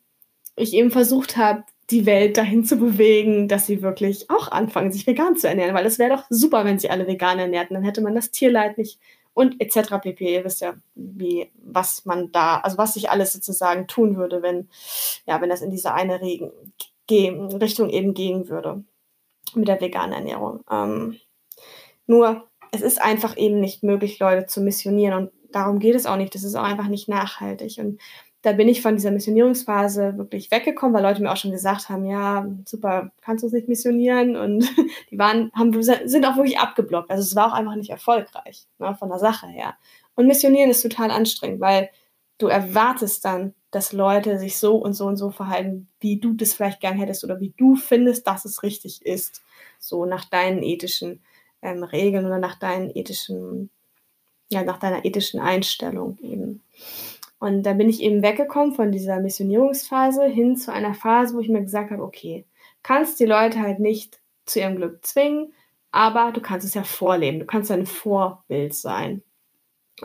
ich 0.56 0.74
eben 0.74 0.90
versucht 0.90 1.38
habe, 1.38 1.64
die 1.92 2.08
Welt 2.08 2.38
dahin 2.38 2.66
zu 2.66 2.78
bewegen, 2.78 3.48
dass 3.48 3.68
sie 3.68 3.84
wirklich 3.84 4.32
auch 4.32 4.52
anfangen, 4.52 4.92
sich 4.92 5.06
vegan 5.06 5.38
zu 5.38 5.48
ernähren, 5.48 5.76
weil 5.76 5.86
es 5.86 6.00
wäre 6.00 6.16
doch 6.16 6.24
super, 6.32 6.66
wenn 6.66 6.80
sie 6.80 6.90
alle 6.90 7.06
vegan 7.06 7.38
ernährten, 7.38 7.76
dann 7.76 7.84
hätte 7.84 8.02
man 8.02 8.16
das 8.16 8.32
Tierleid 8.32 8.80
nicht 8.80 9.00
und 9.36 9.62
etc. 9.62 10.00
pp. 10.02 10.34
Ihr 10.34 10.44
wisst 10.44 10.62
ja, 10.62 10.74
wie, 10.96 11.52
was 11.64 12.06
man 12.06 12.32
da, 12.32 12.58
also 12.58 12.80
was 12.80 12.96
sich 12.96 13.12
alles 13.12 13.32
sozusagen 13.32 13.88
tun 13.88 14.18
würde, 14.18 14.42
wenn, 14.42 14.70
ja, 15.28 15.40
wenn 15.40 15.50
das 15.50 15.62
in 15.62 15.70
diese 15.70 15.94
eine 15.94 16.20
Regen, 16.20 16.52
Richtung 17.12 17.90
eben 17.90 18.14
gehen 18.14 18.50
würde 18.50 18.84
mit 19.56 19.68
der 19.68 19.82
veganen 19.82 20.14
Ernährung. 20.14 20.64
Ähm, 20.70 21.20
nur, 22.10 22.48
es 22.72 22.82
ist 22.82 23.02
einfach 23.02 23.38
eben 23.38 23.60
nicht 23.60 23.84
möglich, 23.84 24.20
Leute 24.20 24.46
zu 24.46 24.62
missionieren 24.62 25.14
und 25.14 25.32
darum 25.52 25.80
geht 25.80 25.96
es 25.96 26.06
auch 26.06 26.18
nicht. 26.18 26.36
Das 26.36 26.44
ist 26.44 26.56
auch 26.56 26.64
einfach 26.64 26.88
nicht 26.88 27.08
nachhaltig. 27.10 27.78
Und 27.80 28.00
da 28.42 28.54
bin 28.54 28.70
ich 28.70 28.82
von 28.82 28.96
dieser 28.96 29.12
Missionierungsphase 29.12 30.18
wirklich 30.18 30.50
weggekommen, 30.52 30.96
weil 30.96 31.04
Leute 31.04 31.22
mir 31.22 31.32
auch 31.32 31.38
schon 31.38 31.52
gesagt 31.52 31.90
haben, 31.90 32.06
ja, 32.06 32.48
super, 32.66 33.12
kannst 33.22 33.44
du 33.44 33.48
uns 33.48 33.54
nicht 33.54 33.68
missionieren? 33.68 34.36
Und 34.36 34.70
die 35.12 35.18
waren, 35.18 35.52
haben, 35.56 35.74
sind 35.82 36.26
auch 36.26 36.38
wirklich 36.38 36.60
abgeblockt. 36.60 37.10
Also 37.10 37.24
es 37.24 37.36
war 37.36 37.48
auch 37.48 37.56
einfach 37.56 37.76
nicht 37.76 37.90
erfolgreich, 37.90 38.68
ne, 38.78 38.96
von 38.96 39.10
der 39.10 39.20
Sache 39.20 39.48
her. 39.48 39.76
Und 40.16 40.28
missionieren 40.28 40.70
ist 40.70 40.82
total 40.82 41.12
anstrengend, 41.12 41.60
weil 41.60 41.90
du 42.38 42.48
erwartest 42.48 43.26
dann, 43.26 43.54
dass 43.72 43.94
Leute 43.94 44.40
sich 44.40 44.58
so 44.58 44.78
und 44.78 44.94
so 44.94 45.06
und 45.06 45.18
so 45.18 45.30
verhalten, 45.30 45.90
wie 46.00 46.20
du 46.20 46.34
das 46.34 46.54
vielleicht 46.54 46.80
gern 46.80 46.98
hättest 46.98 47.24
oder 47.24 47.40
wie 47.40 47.54
du 47.58 47.76
findest, 47.76 48.26
dass 48.26 48.46
es 48.46 48.64
richtig 48.64 49.06
ist. 49.06 49.44
So 49.78 50.06
nach 50.06 50.26
deinen 50.26 50.64
ethischen 50.64 51.22
ähm, 51.62 51.84
Regeln 51.84 52.26
oder 52.26 52.40
nach 52.40 52.58
deinen 52.58 52.90
ethischen, 52.96 53.70
ja, 54.50 54.64
nach 54.64 54.80
deiner 54.80 55.06
ethischen 55.06 55.40
Einstellung 55.40 56.18
eben. 56.22 56.64
Und 57.40 57.64
da 57.64 57.74
bin 57.74 57.90
ich 57.90 58.02
eben 58.02 58.22
weggekommen 58.22 58.74
von 58.74 58.92
dieser 58.92 59.20
Missionierungsphase 59.20 60.26
hin 60.26 60.58
zu 60.58 60.74
einer 60.74 60.94
Phase, 60.94 61.36
wo 61.36 61.40
ich 61.40 61.50
mir 61.50 61.62
gesagt 61.62 61.92
habe, 61.92 62.04
okay, 62.04 62.46
kannst 62.84 63.20
die 63.20 63.26
Leute 63.26 63.60
halt 63.60 63.80
nicht 63.80 64.20
zu 64.46 64.60
ihrem 64.60 64.76
Glück 64.76 65.06
zwingen, 65.06 65.54
aber 65.92 66.32
du 66.32 66.42
kannst 66.42 66.66
es 66.66 66.74
ja 66.74 66.84
vorleben, 66.84 67.40
du 67.40 67.46
kannst 67.46 67.72
ein 67.72 67.86
Vorbild 67.86 68.74
sein. 68.74 69.24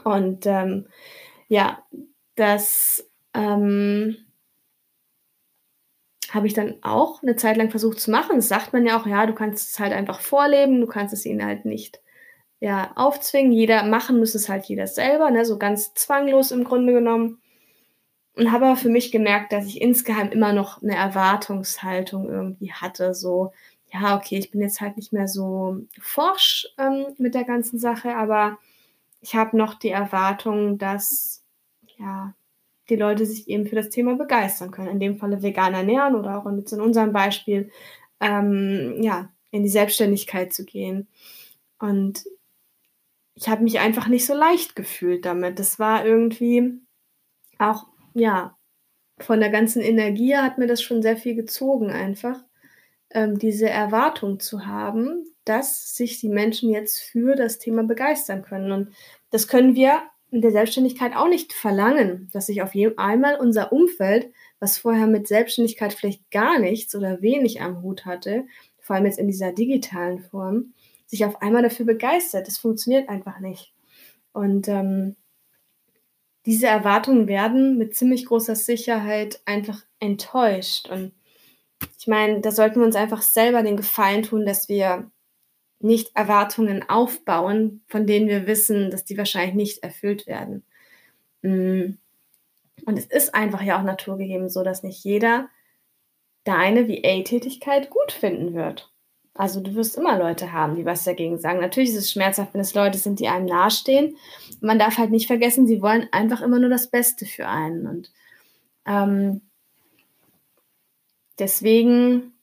Und 0.04 0.46
ähm, 0.46 0.86
ja, 1.48 1.82
das 2.36 3.08
ähm, 3.32 4.16
habe 6.34 6.46
ich 6.46 6.54
dann 6.54 6.76
auch 6.82 7.22
eine 7.22 7.36
Zeit 7.36 7.56
lang 7.56 7.70
versucht 7.70 8.00
zu 8.00 8.10
machen. 8.10 8.36
Das 8.36 8.48
sagt 8.48 8.72
man 8.72 8.84
ja 8.84 9.00
auch, 9.00 9.06
ja, 9.06 9.26
du 9.26 9.34
kannst 9.34 9.70
es 9.70 9.78
halt 9.78 9.92
einfach 9.92 10.20
vorleben, 10.20 10.80
du 10.80 10.86
kannst 10.86 11.14
es 11.14 11.24
ihnen 11.24 11.44
halt 11.44 11.64
nicht 11.64 12.00
ja, 12.60 12.92
aufzwingen. 12.96 13.52
Jeder 13.52 13.84
machen 13.84 14.18
muss 14.18 14.34
es 14.34 14.48
halt 14.48 14.64
jeder 14.64 14.86
selber, 14.86 15.30
ne, 15.30 15.44
so 15.44 15.58
ganz 15.58 15.94
zwanglos 15.94 16.50
im 16.50 16.64
Grunde 16.64 16.92
genommen. 16.92 17.40
Und 18.36 18.50
habe 18.50 18.66
aber 18.66 18.76
für 18.76 18.88
mich 18.88 19.12
gemerkt, 19.12 19.52
dass 19.52 19.66
ich 19.66 19.80
insgeheim 19.80 20.30
immer 20.30 20.52
noch 20.52 20.82
eine 20.82 20.96
Erwartungshaltung 20.96 22.28
irgendwie 22.28 22.72
hatte, 22.72 23.14
so, 23.14 23.52
ja, 23.92 24.16
okay, 24.16 24.38
ich 24.38 24.50
bin 24.50 24.60
jetzt 24.60 24.80
halt 24.80 24.96
nicht 24.96 25.12
mehr 25.12 25.28
so 25.28 25.78
forsch 26.00 26.66
ähm, 26.78 27.06
mit 27.16 27.34
der 27.34 27.44
ganzen 27.44 27.78
Sache, 27.78 28.16
aber 28.16 28.58
ich 29.20 29.36
habe 29.36 29.56
noch 29.56 29.74
die 29.74 29.90
Erwartung, 29.90 30.78
dass 30.78 31.44
ja 31.96 32.34
die 32.88 32.96
Leute 32.96 33.26
sich 33.26 33.48
eben 33.48 33.66
für 33.66 33.76
das 33.76 33.90
Thema 33.90 34.16
begeistern 34.16 34.70
können. 34.70 34.88
In 34.88 35.00
dem 35.00 35.16
Falle 35.16 35.42
vegan 35.42 35.74
ernähren 35.74 36.14
oder 36.14 36.38
auch 36.38 36.50
jetzt 36.56 36.72
in 36.72 36.80
unserem 36.80 37.12
Beispiel 37.12 37.70
ähm, 38.20 38.96
ja, 39.00 39.30
in 39.50 39.62
die 39.62 39.68
Selbstständigkeit 39.68 40.52
zu 40.52 40.64
gehen. 40.64 41.08
Und 41.78 42.24
ich 43.34 43.48
habe 43.48 43.62
mich 43.62 43.80
einfach 43.80 44.08
nicht 44.08 44.26
so 44.26 44.34
leicht 44.34 44.76
gefühlt 44.76 45.24
damit. 45.24 45.58
Das 45.58 45.78
war 45.78 46.04
irgendwie 46.04 46.80
auch, 47.58 47.86
ja, 48.14 48.56
von 49.18 49.40
der 49.40 49.50
ganzen 49.50 49.80
Energie 49.80 50.36
hat 50.36 50.58
mir 50.58 50.66
das 50.66 50.82
schon 50.82 51.02
sehr 51.02 51.16
viel 51.16 51.34
gezogen, 51.34 51.90
einfach 51.90 52.40
ähm, 53.10 53.38
diese 53.38 53.68
Erwartung 53.68 54.40
zu 54.40 54.66
haben, 54.66 55.24
dass 55.44 55.94
sich 55.94 56.20
die 56.20 56.28
Menschen 56.28 56.70
jetzt 56.70 57.00
für 57.00 57.36
das 57.36 57.58
Thema 57.58 57.84
begeistern 57.84 58.42
können. 58.42 58.72
Und 58.72 58.94
das 59.30 59.46
können 59.46 59.74
wir 59.74 60.02
in 60.34 60.40
der 60.40 60.50
Selbstständigkeit 60.50 61.14
auch 61.14 61.28
nicht 61.28 61.52
verlangen, 61.52 62.28
dass 62.32 62.46
sich 62.46 62.60
auf 62.62 62.72
einmal 62.96 63.36
unser 63.38 63.72
Umfeld, 63.72 64.32
was 64.58 64.78
vorher 64.78 65.06
mit 65.06 65.28
Selbstständigkeit 65.28 65.94
vielleicht 65.94 66.30
gar 66.30 66.58
nichts 66.58 66.94
oder 66.94 67.22
wenig 67.22 67.62
am 67.62 67.82
Hut 67.82 68.04
hatte, 68.04 68.44
vor 68.80 68.96
allem 68.96 69.06
jetzt 69.06 69.18
in 69.18 69.28
dieser 69.28 69.52
digitalen 69.52 70.20
Form, 70.20 70.74
sich 71.06 71.24
auf 71.24 71.40
einmal 71.40 71.62
dafür 71.62 71.86
begeistert. 71.86 72.46
Das 72.48 72.58
funktioniert 72.58 73.08
einfach 73.08 73.38
nicht. 73.40 73.72
Und 74.32 74.68
ähm, 74.68 75.16
diese 76.46 76.66
Erwartungen 76.66 77.28
werden 77.28 77.78
mit 77.78 77.96
ziemlich 77.96 78.26
großer 78.26 78.56
Sicherheit 78.56 79.40
einfach 79.44 79.82
enttäuscht. 80.00 80.90
Und 80.90 81.12
ich 81.98 82.06
meine, 82.06 82.40
da 82.40 82.50
sollten 82.50 82.80
wir 82.80 82.86
uns 82.86 82.96
einfach 82.96 83.22
selber 83.22 83.62
den 83.62 83.76
Gefallen 83.76 84.24
tun, 84.24 84.44
dass 84.44 84.68
wir 84.68 85.10
nicht 85.84 86.16
Erwartungen 86.16 86.88
aufbauen, 86.88 87.82
von 87.86 88.06
denen 88.06 88.26
wir 88.26 88.46
wissen, 88.46 88.90
dass 88.90 89.04
die 89.04 89.18
wahrscheinlich 89.18 89.54
nicht 89.54 89.82
erfüllt 89.82 90.26
werden. 90.26 90.64
Mm. 91.42 91.98
Und 92.86 92.98
es 92.98 93.06
ist 93.06 93.34
einfach 93.34 93.62
ja 93.62 93.78
auch 93.78 93.84
naturgegeben 93.84 94.48
so, 94.48 94.64
dass 94.64 94.82
nicht 94.82 95.04
jeder 95.04 95.48
deine 96.44 96.88
VA-Tätigkeit 96.88 97.90
gut 97.90 98.12
finden 98.12 98.54
wird. 98.54 98.90
Also 99.34 99.60
du 99.60 99.74
wirst 99.74 99.96
immer 99.96 100.18
Leute 100.18 100.52
haben, 100.52 100.76
die 100.76 100.84
was 100.84 101.04
dagegen 101.04 101.38
sagen. 101.38 101.60
Natürlich 101.60 101.90
ist 101.90 101.96
es 101.96 102.12
schmerzhaft, 102.12 102.54
wenn 102.54 102.60
es 102.60 102.74
Leute 102.74 102.98
sind, 102.98 103.20
die 103.20 103.28
einem 103.28 103.46
nahestehen. 103.46 104.16
Man 104.60 104.78
darf 104.78 104.96
halt 104.98 105.10
nicht 105.10 105.26
vergessen, 105.26 105.66
sie 105.66 105.82
wollen 105.82 106.08
einfach 106.12 106.40
immer 106.40 106.58
nur 106.58 106.70
das 106.70 106.88
Beste 106.88 107.26
für 107.26 107.48
einen. 107.48 107.86
Und 107.86 108.12
ähm, 108.86 109.40
deswegen, 111.38 112.33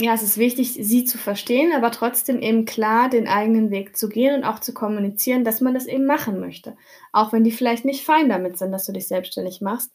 ja, 0.00 0.14
es 0.14 0.22
ist 0.22 0.38
wichtig, 0.38 0.72
sie 0.72 1.04
zu 1.04 1.18
verstehen, 1.18 1.72
aber 1.74 1.90
trotzdem 1.90 2.40
eben 2.40 2.64
klar 2.64 3.10
den 3.10 3.28
eigenen 3.28 3.70
Weg 3.70 3.96
zu 3.96 4.08
gehen 4.08 4.34
und 4.34 4.44
auch 4.44 4.58
zu 4.58 4.72
kommunizieren, 4.72 5.44
dass 5.44 5.60
man 5.60 5.74
das 5.74 5.86
eben 5.86 6.06
machen 6.06 6.40
möchte. 6.40 6.76
Auch 7.12 7.32
wenn 7.32 7.44
die 7.44 7.52
vielleicht 7.52 7.84
nicht 7.84 8.04
fein 8.04 8.28
damit 8.28 8.56
sind, 8.56 8.72
dass 8.72 8.86
du 8.86 8.92
dich 8.92 9.08
selbstständig 9.08 9.60
machst. 9.60 9.92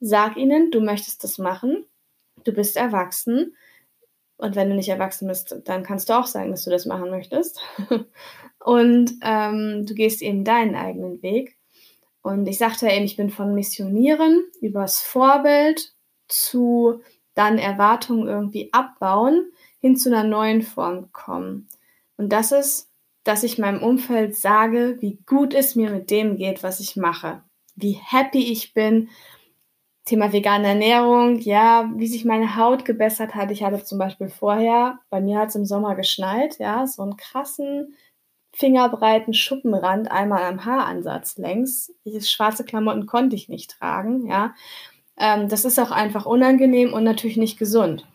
Sag 0.00 0.36
ihnen, 0.36 0.70
du 0.70 0.80
möchtest 0.80 1.24
das 1.24 1.38
machen, 1.38 1.84
du 2.44 2.52
bist 2.52 2.76
erwachsen 2.76 3.56
und 4.36 4.54
wenn 4.54 4.70
du 4.70 4.76
nicht 4.76 4.88
erwachsen 4.88 5.26
bist, 5.26 5.56
dann 5.64 5.82
kannst 5.82 6.08
du 6.08 6.12
auch 6.12 6.26
sagen, 6.26 6.52
dass 6.52 6.64
du 6.64 6.70
das 6.70 6.86
machen 6.86 7.10
möchtest. 7.10 7.60
und 8.64 9.12
ähm, 9.22 9.84
du 9.84 9.94
gehst 9.94 10.22
eben 10.22 10.44
deinen 10.44 10.76
eigenen 10.76 11.20
Weg. 11.22 11.56
Und 12.22 12.46
ich 12.46 12.58
sagte 12.58 12.86
eben, 12.88 13.04
ich 13.04 13.16
bin 13.16 13.30
von 13.30 13.54
Missionieren 13.54 14.44
übers 14.60 15.00
Vorbild 15.00 15.94
zu 16.28 17.00
dann 17.38 17.58
Erwartungen 17.58 18.26
irgendwie 18.26 18.72
abbauen, 18.72 19.52
hin 19.80 19.96
zu 19.96 20.08
einer 20.08 20.24
neuen 20.28 20.62
Form 20.62 21.12
kommen. 21.12 21.68
Und 22.16 22.32
das 22.32 22.50
ist, 22.50 22.90
dass 23.22 23.44
ich 23.44 23.58
meinem 23.58 23.82
Umfeld 23.82 24.36
sage, 24.36 24.96
wie 25.00 25.18
gut 25.24 25.54
es 25.54 25.76
mir 25.76 25.90
mit 25.90 26.10
dem 26.10 26.36
geht, 26.36 26.62
was 26.62 26.80
ich 26.80 26.96
mache. 26.96 27.42
Wie 27.76 27.92
happy 27.92 28.50
ich 28.50 28.74
bin 28.74 29.08
Thema 30.04 30.32
vegane 30.32 30.68
Ernährung, 30.68 31.38
ja, 31.38 31.90
wie 31.94 32.06
sich 32.06 32.24
meine 32.24 32.56
Haut 32.56 32.86
gebessert 32.86 33.34
hat. 33.34 33.50
Ich 33.50 33.62
hatte 33.62 33.84
zum 33.84 33.98
Beispiel 33.98 34.30
vorher, 34.30 34.98
bei 35.10 35.20
mir 35.20 35.38
hat 35.38 35.50
es 35.50 35.54
im 35.54 35.66
Sommer 35.66 35.94
geschneit, 35.94 36.58
ja, 36.58 36.86
so 36.86 37.02
einen 37.02 37.18
krassen, 37.18 37.94
fingerbreiten 38.54 39.34
Schuppenrand 39.34 40.10
einmal 40.10 40.44
am 40.44 40.64
Haaransatz 40.64 41.36
längs. 41.36 41.92
Dieses 42.06 42.30
schwarze 42.30 42.64
Klamotten 42.64 43.06
konnte 43.06 43.36
ich 43.36 43.50
nicht 43.50 43.78
tragen, 43.78 44.26
ja. 44.26 44.54
Ähm, 45.18 45.48
das 45.48 45.64
ist 45.64 45.78
auch 45.78 45.90
einfach 45.90 46.26
unangenehm 46.26 46.92
und 46.92 47.04
natürlich 47.04 47.36
nicht 47.36 47.58
gesund. 47.58 48.06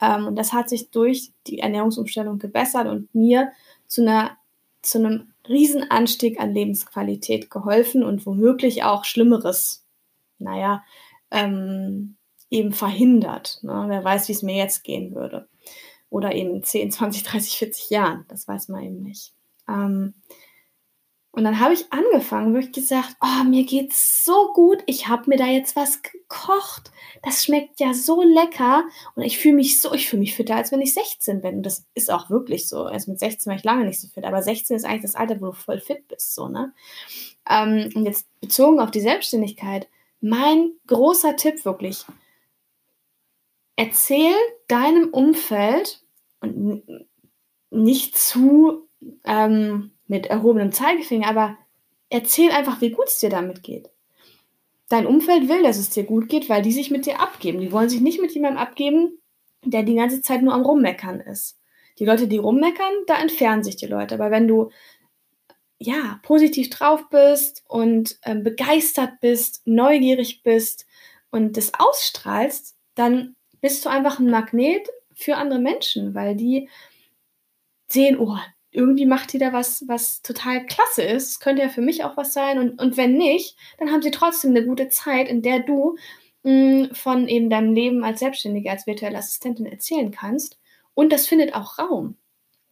Ähm, 0.00 0.26
und 0.26 0.36
das 0.36 0.52
hat 0.52 0.68
sich 0.68 0.90
durch 0.90 1.32
die 1.46 1.60
Ernährungsumstellung 1.60 2.38
gebessert 2.38 2.86
und 2.88 3.14
mir 3.14 3.52
zu 3.86 4.02
einer 4.02 4.36
zu 4.84 4.98
einem 4.98 5.32
Riesenanstieg 5.48 6.40
an 6.40 6.54
Lebensqualität 6.54 7.50
geholfen 7.50 8.04
und 8.04 8.26
womöglich 8.26 8.84
auch 8.84 9.04
Schlimmeres, 9.04 9.84
naja, 10.38 10.84
ähm, 11.30 12.16
eben 12.50 12.72
verhindert. 12.72 13.58
Ne? 13.62 13.84
Wer 13.88 14.04
weiß, 14.04 14.28
wie 14.28 14.32
es 14.32 14.42
mir 14.42 14.56
jetzt 14.56 14.84
gehen 14.84 15.14
würde. 15.14 15.48
Oder 16.10 16.34
eben 16.34 16.56
in 16.56 16.62
10, 16.62 16.92
20, 16.92 17.24
30, 17.24 17.58
40 17.58 17.90
Jahren. 17.90 18.24
Das 18.28 18.46
weiß 18.46 18.68
man 18.68 18.84
eben 18.84 19.02
nicht. 19.02 19.32
Ähm, 19.68 20.14
und 21.34 21.42
dann 21.42 21.58
habe 21.58 21.74
ich 21.74 21.92
angefangen, 21.92 22.54
wirklich 22.54 22.72
gesagt, 22.72 23.16
oh, 23.20 23.44
mir 23.44 23.64
geht's 23.64 24.24
so 24.24 24.52
gut, 24.52 24.84
ich 24.86 25.08
habe 25.08 25.28
mir 25.28 25.36
da 25.36 25.46
jetzt 25.46 25.74
was 25.74 26.02
gekocht. 26.02 26.92
Das 27.24 27.44
schmeckt 27.44 27.80
ja 27.80 27.92
so 27.92 28.22
lecker 28.22 28.84
und 29.16 29.24
ich 29.24 29.38
fühle 29.38 29.56
mich 29.56 29.80
so, 29.80 29.92
ich 29.92 30.08
fühle 30.08 30.20
mich 30.20 30.36
fitter, 30.36 30.54
als 30.54 30.70
wenn 30.70 30.80
ich 30.80 30.94
16 30.94 31.40
bin. 31.40 31.56
Und 31.56 31.62
das 31.64 31.86
ist 31.94 32.10
auch 32.10 32.30
wirklich 32.30 32.68
so. 32.68 32.84
Also 32.84 33.10
mit 33.10 33.18
16 33.18 33.50
war 33.50 33.56
ich 33.56 33.64
lange 33.64 33.84
nicht 33.84 34.00
so 34.00 34.06
fit, 34.06 34.24
aber 34.24 34.42
16 34.42 34.76
ist 34.76 34.84
eigentlich 34.84 35.02
das 35.02 35.16
Alter, 35.16 35.40
wo 35.40 35.46
du 35.46 35.52
voll 35.52 35.80
fit 35.80 36.06
bist, 36.06 36.34
so, 36.34 36.48
ne? 36.48 36.72
Ähm, 37.50 37.90
und 37.94 38.06
jetzt 38.06 38.28
bezogen 38.40 38.78
auf 38.78 38.92
die 38.92 39.00
Selbstständigkeit, 39.00 39.88
mein 40.20 40.70
großer 40.86 41.34
Tipp 41.34 41.64
wirklich, 41.64 42.04
erzähl 43.74 44.34
deinem 44.68 45.08
Umfeld 45.08 46.00
und 46.40 46.84
nicht 47.70 48.16
zu 48.16 48.88
ähm, 49.24 49.93
mit 50.14 50.26
erhobenem 50.26 50.70
Zeigefinger, 50.70 51.28
aber 51.28 51.58
erzähl 52.08 52.52
einfach, 52.52 52.80
wie 52.80 52.90
gut 52.90 53.08
es 53.08 53.18
dir 53.18 53.30
damit 53.30 53.64
geht. 53.64 53.90
Dein 54.88 55.06
Umfeld 55.06 55.48
will, 55.48 55.64
dass 55.64 55.76
es 55.76 55.90
dir 55.90 56.04
gut 56.04 56.28
geht, 56.28 56.48
weil 56.48 56.62
die 56.62 56.70
sich 56.70 56.92
mit 56.92 57.04
dir 57.04 57.18
abgeben. 57.20 57.60
Die 57.60 57.72
wollen 57.72 57.88
sich 57.88 58.00
nicht 58.00 58.20
mit 58.20 58.32
jemandem 58.32 58.58
abgeben, 58.58 59.18
der 59.64 59.82
die 59.82 59.96
ganze 59.96 60.22
Zeit 60.22 60.42
nur 60.42 60.54
am 60.54 60.62
Rummeckern 60.62 61.18
ist. 61.18 61.58
Die 61.98 62.04
Leute, 62.04 62.28
die 62.28 62.38
rummeckern, 62.38 62.92
da 63.08 63.20
entfernen 63.20 63.64
sich 63.64 63.74
die 63.74 63.86
Leute. 63.86 64.14
Aber 64.14 64.30
wenn 64.30 64.46
du 64.46 64.70
ja, 65.78 66.20
positiv 66.22 66.70
drauf 66.70 67.08
bist 67.10 67.64
und 67.66 68.18
ähm, 68.22 68.44
begeistert 68.44 69.20
bist, 69.20 69.62
neugierig 69.64 70.44
bist 70.44 70.86
und 71.30 71.56
das 71.56 71.72
ausstrahlst, 71.74 72.76
dann 72.94 73.34
bist 73.60 73.84
du 73.84 73.88
einfach 73.88 74.20
ein 74.20 74.30
Magnet 74.30 74.88
für 75.12 75.36
andere 75.36 75.58
Menschen, 75.58 76.14
weil 76.14 76.36
die 76.36 76.68
sehen, 77.88 78.18
oh, 78.18 78.36
irgendwie 78.74 79.06
macht 79.06 79.32
die 79.32 79.38
da 79.38 79.52
was, 79.52 79.84
was 79.86 80.20
total 80.22 80.66
klasse 80.66 81.02
ist. 81.02 81.40
Könnte 81.40 81.62
ja 81.62 81.68
für 81.68 81.80
mich 81.80 82.04
auch 82.04 82.16
was 82.16 82.32
sein. 82.32 82.58
Und, 82.58 82.80
und 82.80 82.96
wenn 82.96 83.16
nicht, 83.16 83.56
dann 83.78 83.92
haben 83.92 84.02
sie 84.02 84.10
trotzdem 84.10 84.50
eine 84.50 84.66
gute 84.66 84.88
Zeit, 84.88 85.28
in 85.28 85.42
der 85.42 85.60
du 85.60 85.96
mh, 86.42 86.52
mm, 86.52 86.94
von 86.94 87.28
eben 87.28 87.50
deinem 87.50 87.72
Leben 87.72 88.04
als 88.04 88.20
Selbstständige, 88.20 88.70
als 88.70 88.86
virtuelle 88.86 89.18
Assistentin 89.18 89.66
erzählen 89.66 90.10
kannst. 90.10 90.58
Und 90.94 91.12
das 91.12 91.26
findet 91.26 91.54
auch 91.54 91.78
Raum. 91.78 92.16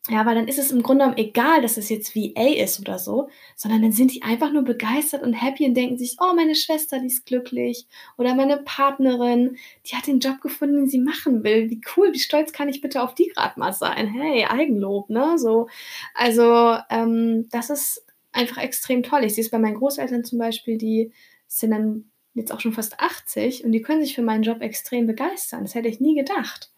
Ja, 0.09 0.27
weil 0.27 0.35
dann 0.35 0.49
ist 0.49 0.59
es 0.59 0.73
im 0.73 0.83
Grunde 0.83 1.05
genommen 1.05 1.19
egal, 1.19 1.63
dass 1.63 1.77
es 1.77 1.89
jetzt 1.89 2.17
VA 2.17 2.61
ist 2.61 2.81
oder 2.81 2.99
so, 2.99 3.29
sondern 3.55 3.83
dann 3.83 3.93
sind 3.93 4.13
die 4.13 4.23
einfach 4.23 4.53
nur 4.53 4.63
begeistert 4.65 5.23
und 5.23 5.33
happy 5.33 5.65
und 5.65 5.75
denken 5.75 5.97
sich, 5.97 6.17
oh, 6.21 6.35
meine 6.35 6.57
Schwester, 6.57 6.99
die 6.99 7.07
ist 7.07 7.25
glücklich. 7.25 7.87
Oder 8.19 8.35
meine 8.35 8.57
Partnerin, 8.59 9.57
die 9.87 9.95
hat 9.95 10.09
den 10.09 10.19
Job 10.19 10.41
gefunden, 10.41 10.77
den 10.77 10.89
sie 10.89 10.99
machen 10.99 11.45
will. 11.45 11.71
Wie 11.71 11.81
cool, 11.97 12.13
wie 12.13 12.19
stolz 12.19 12.53
kann 12.53 12.69
ich 12.69 12.81
bitte 12.81 13.01
auf 13.01 13.15
die 13.15 13.29
gerade 13.29 13.61
mal 13.61 13.73
sein? 13.73 14.09
Hey, 14.09 14.45
Eigenlob, 14.45 15.09
ne? 15.09 15.39
So. 15.39 15.69
Also, 16.15 16.79
ähm, 16.91 17.49
das 17.51 17.71
ist 17.71 18.05
einfach 18.33 18.59
extrem 18.59 19.05
toll. 19.05 19.23
Ich 19.23 19.37
sehe 19.37 19.45
es 19.45 19.51
bei 19.51 19.59
meinen 19.59 19.77
Großeltern 19.77 20.25
zum 20.25 20.39
Beispiel, 20.41 20.79
die 20.79 21.13
sind 21.47 21.71
dann 21.71 22.11
jetzt 22.35 22.53
auch 22.53 22.59
schon 22.61 22.73
fast 22.73 22.99
80 22.99 23.65
und 23.65 23.71
die 23.71 23.83
können 23.83 24.03
sich 24.03 24.17
für 24.17 24.23
meinen 24.23 24.43
Job 24.43 24.63
extrem 24.63 25.07
begeistern. 25.07 25.63
Das 25.63 25.77
hätte 25.77 25.89
ich 25.89 26.01
nie 26.01 26.17
gedacht. 26.17 26.73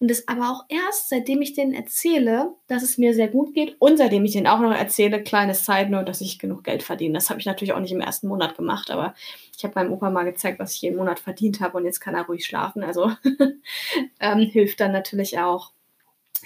Und 0.00 0.10
das 0.10 0.26
aber 0.28 0.50
auch 0.50 0.64
erst, 0.70 1.10
seitdem 1.10 1.42
ich 1.42 1.52
denen 1.52 1.74
erzähle, 1.74 2.54
dass 2.68 2.82
es 2.82 2.96
mir 2.96 3.12
sehr 3.12 3.28
gut 3.28 3.52
geht 3.52 3.76
und 3.80 3.98
seitdem 3.98 4.24
ich 4.24 4.32
denen 4.32 4.46
auch 4.46 4.58
noch 4.58 4.72
erzähle, 4.72 5.22
kleine 5.22 5.54
Side 5.54 5.90
Note, 5.90 6.06
dass 6.06 6.22
ich 6.22 6.38
genug 6.38 6.64
Geld 6.64 6.82
verdiene. 6.82 7.12
Das 7.12 7.28
habe 7.28 7.38
ich 7.38 7.44
natürlich 7.44 7.74
auch 7.74 7.80
nicht 7.80 7.92
im 7.92 8.00
ersten 8.00 8.26
Monat 8.26 8.56
gemacht, 8.56 8.90
aber 8.90 9.14
ich 9.54 9.62
habe 9.62 9.74
meinem 9.74 9.92
Opa 9.92 10.08
mal 10.08 10.24
gezeigt, 10.24 10.58
was 10.58 10.72
ich 10.72 10.80
jeden 10.80 10.96
Monat 10.96 11.20
verdient 11.20 11.60
habe 11.60 11.76
und 11.76 11.84
jetzt 11.84 12.00
kann 12.00 12.14
er 12.14 12.24
ruhig 12.24 12.46
schlafen. 12.46 12.82
Also 12.82 13.12
ähm, 14.20 14.38
hilft 14.38 14.80
dann 14.80 14.92
natürlich 14.92 15.38
auch. 15.38 15.72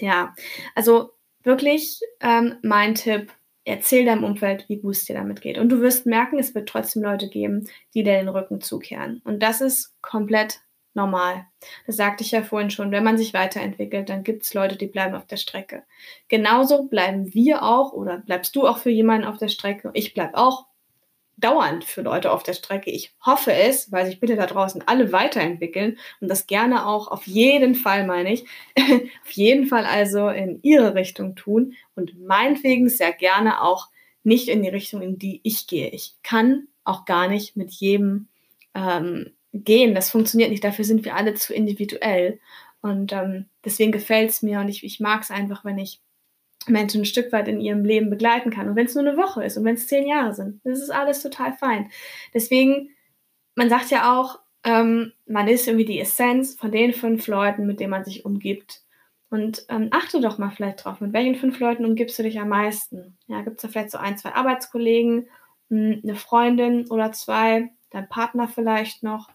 Ja, 0.00 0.34
also 0.74 1.12
wirklich 1.44 2.00
ähm, 2.20 2.56
mein 2.62 2.96
Tipp, 2.96 3.30
erzähl 3.64 4.04
deinem 4.04 4.24
Umfeld, 4.24 4.68
wie 4.68 4.78
gut 4.78 4.96
es 4.96 5.04
dir 5.04 5.14
damit 5.14 5.40
geht. 5.40 5.58
Und 5.58 5.68
du 5.68 5.80
wirst 5.80 6.06
merken, 6.06 6.40
es 6.40 6.56
wird 6.56 6.68
trotzdem 6.68 7.04
Leute 7.04 7.28
geben, 7.28 7.68
die 7.94 8.02
dir 8.02 8.18
den 8.18 8.28
Rücken 8.28 8.60
zukehren. 8.60 9.22
Und 9.24 9.44
das 9.44 9.60
ist 9.60 9.94
komplett 10.02 10.63
normal. 10.94 11.46
Das 11.86 11.96
sagte 11.96 12.24
ich 12.24 12.30
ja 12.30 12.42
vorhin 12.42 12.70
schon. 12.70 12.90
Wenn 12.90 13.04
man 13.04 13.18
sich 13.18 13.34
weiterentwickelt, 13.34 14.08
dann 14.08 14.24
gibt 14.24 14.44
es 14.44 14.54
Leute, 14.54 14.76
die 14.76 14.86
bleiben 14.86 15.14
auf 15.14 15.26
der 15.26 15.36
Strecke. 15.36 15.84
Genauso 16.28 16.84
bleiben 16.84 17.34
wir 17.34 17.62
auch 17.62 17.92
oder 17.92 18.18
bleibst 18.18 18.54
du 18.56 18.66
auch 18.66 18.78
für 18.78 18.90
jemanden 18.90 19.26
auf 19.26 19.38
der 19.38 19.48
Strecke. 19.48 19.90
Ich 19.94 20.14
bleibe 20.14 20.36
auch 20.36 20.66
dauernd 21.36 21.84
für 21.84 22.02
Leute 22.02 22.30
auf 22.30 22.42
der 22.42 22.52
Strecke. 22.52 22.90
Ich 22.90 23.12
hoffe 23.24 23.52
es, 23.52 23.90
weil 23.90 24.06
sich 24.06 24.20
bitte 24.20 24.36
da 24.36 24.46
draußen 24.46 24.82
alle 24.86 25.12
weiterentwickeln 25.12 25.98
und 26.20 26.28
das 26.28 26.46
gerne 26.46 26.86
auch 26.86 27.08
auf 27.08 27.26
jeden 27.26 27.74
Fall, 27.74 28.06
meine 28.06 28.32
ich, 28.32 28.44
auf 28.76 29.30
jeden 29.30 29.66
Fall 29.66 29.84
also 29.84 30.28
in 30.28 30.60
ihre 30.62 30.94
Richtung 30.94 31.34
tun 31.34 31.74
und 31.96 32.18
meinetwegen 32.20 32.88
sehr 32.88 33.12
gerne 33.12 33.62
auch 33.62 33.88
nicht 34.22 34.48
in 34.48 34.62
die 34.62 34.68
Richtung, 34.68 35.02
in 35.02 35.18
die 35.18 35.40
ich 35.42 35.66
gehe. 35.66 35.88
Ich 35.88 36.14
kann 36.22 36.68
auch 36.84 37.04
gar 37.04 37.28
nicht 37.28 37.56
mit 37.56 37.72
jedem 37.72 38.28
ähm, 38.74 39.32
gehen. 39.54 39.94
Das 39.94 40.10
funktioniert 40.10 40.50
nicht. 40.50 40.64
Dafür 40.64 40.84
sind 40.84 41.04
wir 41.04 41.16
alle 41.16 41.34
zu 41.34 41.54
individuell. 41.54 42.40
Und 42.82 43.12
ähm, 43.12 43.46
deswegen 43.64 43.92
gefällt 43.92 44.30
es 44.30 44.42
mir 44.42 44.60
und 44.60 44.68
ich, 44.68 44.84
ich 44.84 45.00
mag 45.00 45.22
es 45.22 45.30
einfach, 45.30 45.64
wenn 45.64 45.78
ich 45.78 46.02
Menschen 46.66 47.02
ein 47.02 47.06
Stück 47.06 47.32
weit 47.32 47.48
in 47.48 47.60
ihrem 47.60 47.84
Leben 47.84 48.10
begleiten 48.10 48.50
kann. 48.50 48.68
Und 48.68 48.76
wenn 48.76 48.86
es 48.86 48.94
nur 48.94 49.06
eine 49.06 49.16
Woche 49.16 49.44
ist 49.44 49.56
und 49.56 49.64
wenn 49.64 49.76
es 49.76 49.86
zehn 49.86 50.06
Jahre 50.06 50.34
sind, 50.34 50.60
das 50.64 50.80
ist 50.80 50.90
alles 50.90 51.22
total 51.22 51.54
fein. 51.54 51.90
Deswegen, 52.34 52.90
man 53.54 53.68
sagt 53.68 53.90
ja 53.90 54.18
auch, 54.18 54.40
ähm, 54.64 55.12
man 55.26 55.48
ist 55.48 55.66
irgendwie 55.66 55.84
die 55.84 56.00
Essenz 56.00 56.54
von 56.54 56.72
den 56.72 56.92
fünf 56.92 57.26
Leuten, 57.26 57.66
mit 57.66 57.80
denen 57.80 57.90
man 57.90 58.04
sich 58.04 58.24
umgibt. 58.24 58.82
Und 59.30 59.66
ähm, 59.68 59.88
achte 59.90 60.20
doch 60.20 60.38
mal 60.38 60.50
vielleicht 60.50 60.84
drauf, 60.84 61.00
mit 61.00 61.12
welchen 61.12 61.34
fünf 61.34 61.58
Leuten 61.58 61.84
umgibst 61.84 62.18
du 62.18 62.22
dich 62.22 62.38
am 62.38 62.48
meisten? 62.48 63.18
Ja, 63.26 63.42
gibt 63.42 63.56
es 63.56 63.62
da 63.62 63.68
vielleicht 63.68 63.90
so 63.90 63.98
ein, 63.98 64.16
zwei 64.16 64.32
Arbeitskollegen 64.34 65.28
hm, 65.70 66.00
eine 66.02 66.14
Freundin 66.14 66.86
oder 66.88 67.12
zwei, 67.12 67.70
dein 67.94 68.08
Partner 68.08 68.48
vielleicht 68.48 69.02
noch. 69.02 69.30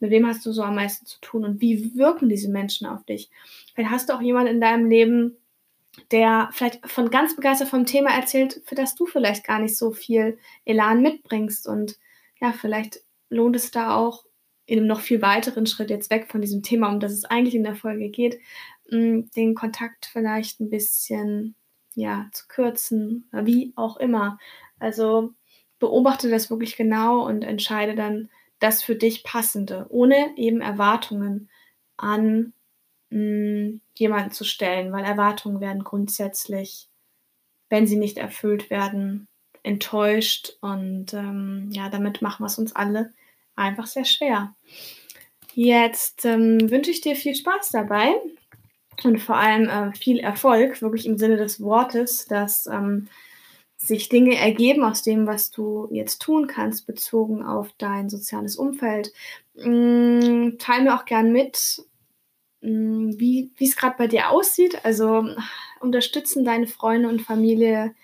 Mit 0.00 0.10
wem 0.10 0.26
hast 0.26 0.44
du 0.46 0.52
so 0.52 0.62
am 0.62 0.76
meisten 0.76 1.06
zu 1.06 1.20
tun 1.20 1.44
und 1.44 1.60
wie 1.60 1.96
wirken 1.96 2.28
diese 2.28 2.50
Menschen 2.50 2.86
auf 2.86 3.04
dich? 3.04 3.30
Vielleicht 3.74 3.90
hast 3.90 4.08
du 4.08 4.14
auch 4.14 4.22
jemanden 4.22 4.54
in 4.54 4.60
deinem 4.60 4.88
Leben, 4.88 5.36
der 6.10 6.48
vielleicht 6.52 6.88
von 6.88 7.10
ganz 7.10 7.36
begeistert 7.36 7.68
vom 7.68 7.86
Thema 7.86 8.10
erzählt, 8.10 8.62
für 8.64 8.74
das 8.74 8.94
du 8.94 9.06
vielleicht 9.06 9.44
gar 9.44 9.58
nicht 9.60 9.76
so 9.76 9.92
viel 9.92 10.38
Elan 10.64 11.02
mitbringst. 11.02 11.68
Und 11.68 11.98
ja, 12.40 12.52
vielleicht 12.52 13.00
lohnt 13.30 13.56
es 13.56 13.70
da 13.70 13.94
auch 13.94 14.24
in 14.66 14.78
einem 14.78 14.86
noch 14.86 15.00
viel 15.00 15.20
weiteren 15.22 15.66
Schritt 15.66 15.90
jetzt 15.90 16.10
weg 16.10 16.26
von 16.28 16.40
diesem 16.40 16.62
Thema, 16.62 16.88
um 16.88 17.00
das 17.00 17.12
es 17.12 17.24
eigentlich 17.24 17.54
in 17.54 17.64
der 17.64 17.76
Folge 17.76 18.08
geht, 18.08 18.40
hm, 18.88 19.30
den 19.32 19.54
Kontakt 19.54 20.06
vielleicht 20.06 20.60
ein 20.60 20.70
bisschen 20.70 21.54
ja 21.94 22.28
zu 22.32 22.46
kürzen, 22.48 23.28
wie 23.32 23.72
auch 23.76 23.96
immer. 23.98 24.38
Also 24.78 25.32
beobachte 25.84 26.30
das 26.30 26.48
wirklich 26.48 26.76
genau 26.76 27.26
und 27.26 27.42
entscheide 27.42 27.94
dann 27.94 28.30
das 28.58 28.82
für 28.82 28.96
dich 28.96 29.22
passende, 29.22 29.84
ohne 29.90 30.32
eben 30.36 30.62
Erwartungen 30.62 31.50
an 31.98 32.54
mh, 33.10 33.18
hm, 33.18 33.80
jemanden 33.94 34.30
zu 34.30 34.44
stellen, 34.44 34.92
weil 34.92 35.04
Erwartungen 35.04 35.60
werden 35.60 35.84
grundsätzlich, 35.84 36.88
wenn 37.68 37.86
sie 37.86 37.96
nicht 37.96 38.16
erfüllt 38.16 38.70
werden, 38.70 39.28
enttäuscht 39.62 40.56
und 40.62 41.12
ähm, 41.12 41.68
ja, 41.70 41.90
damit 41.90 42.22
machen 42.22 42.42
wir 42.42 42.46
es 42.46 42.58
uns 42.58 42.74
alle 42.74 43.12
einfach 43.54 43.86
sehr 43.86 44.06
schwer. 44.06 44.54
Jetzt 45.52 46.24
ähm, 46.24 46.70
wünsche 46.70 46.90
ich 46.90 47.02
dir 47.02 47.14
viel 47.14 47.34
Spaß 47.34 47.70
dabei 47.72 48.14
und 49.02 49.18
vor 49.18 49.36
allem 49.36 49.68
äh, 49.68 49.92
viel 49.94 50.18
Erfolg, 50.18 50.80
wirklich 50.80 51.04
im 51.06 51.18
Sinne 51.18 51.36
des 51.36 51.60
Wortes, 51.60 52.24
dass 52.26 52.66
ähm, 52.66 53.08
sich 53.84 54.08
Dinge 54.08 54.36
ergeben 54.36 54.82
aus 54.82 55.02
dem, 55.02 55.26
was 55.26 55.50
du 55.50 55.88
jetzt 55.90 56.22
tun 56.22 56.46
kannst, 56.46 56.86
bezogen 56.86 57.42
auf 57.42 57.68
dein 57.78 58.08
soziales 58.08 58.56
Umfeld. 58.56 59.12
Mm, 59.54 60.56
teil 60.58 60.82
mir 60.82 60.94
auch 60.94 61.04
gern 61.04 61.32
mit, 61.32 61.82
mm, 62.62 63.12
wie 63.18 63.52
es 63.60 63.76
gerade 63.76 63.96
bei 63.98 64.06
dir 64.06 64.30
aussieht. 64.30 64.84
Also 64.84 65.24
unterstützen 65.80 66.44
deine 66.44 66.66
Freunde 66.66 67.08
und 67.08 67.22
Familie 67.22 67.94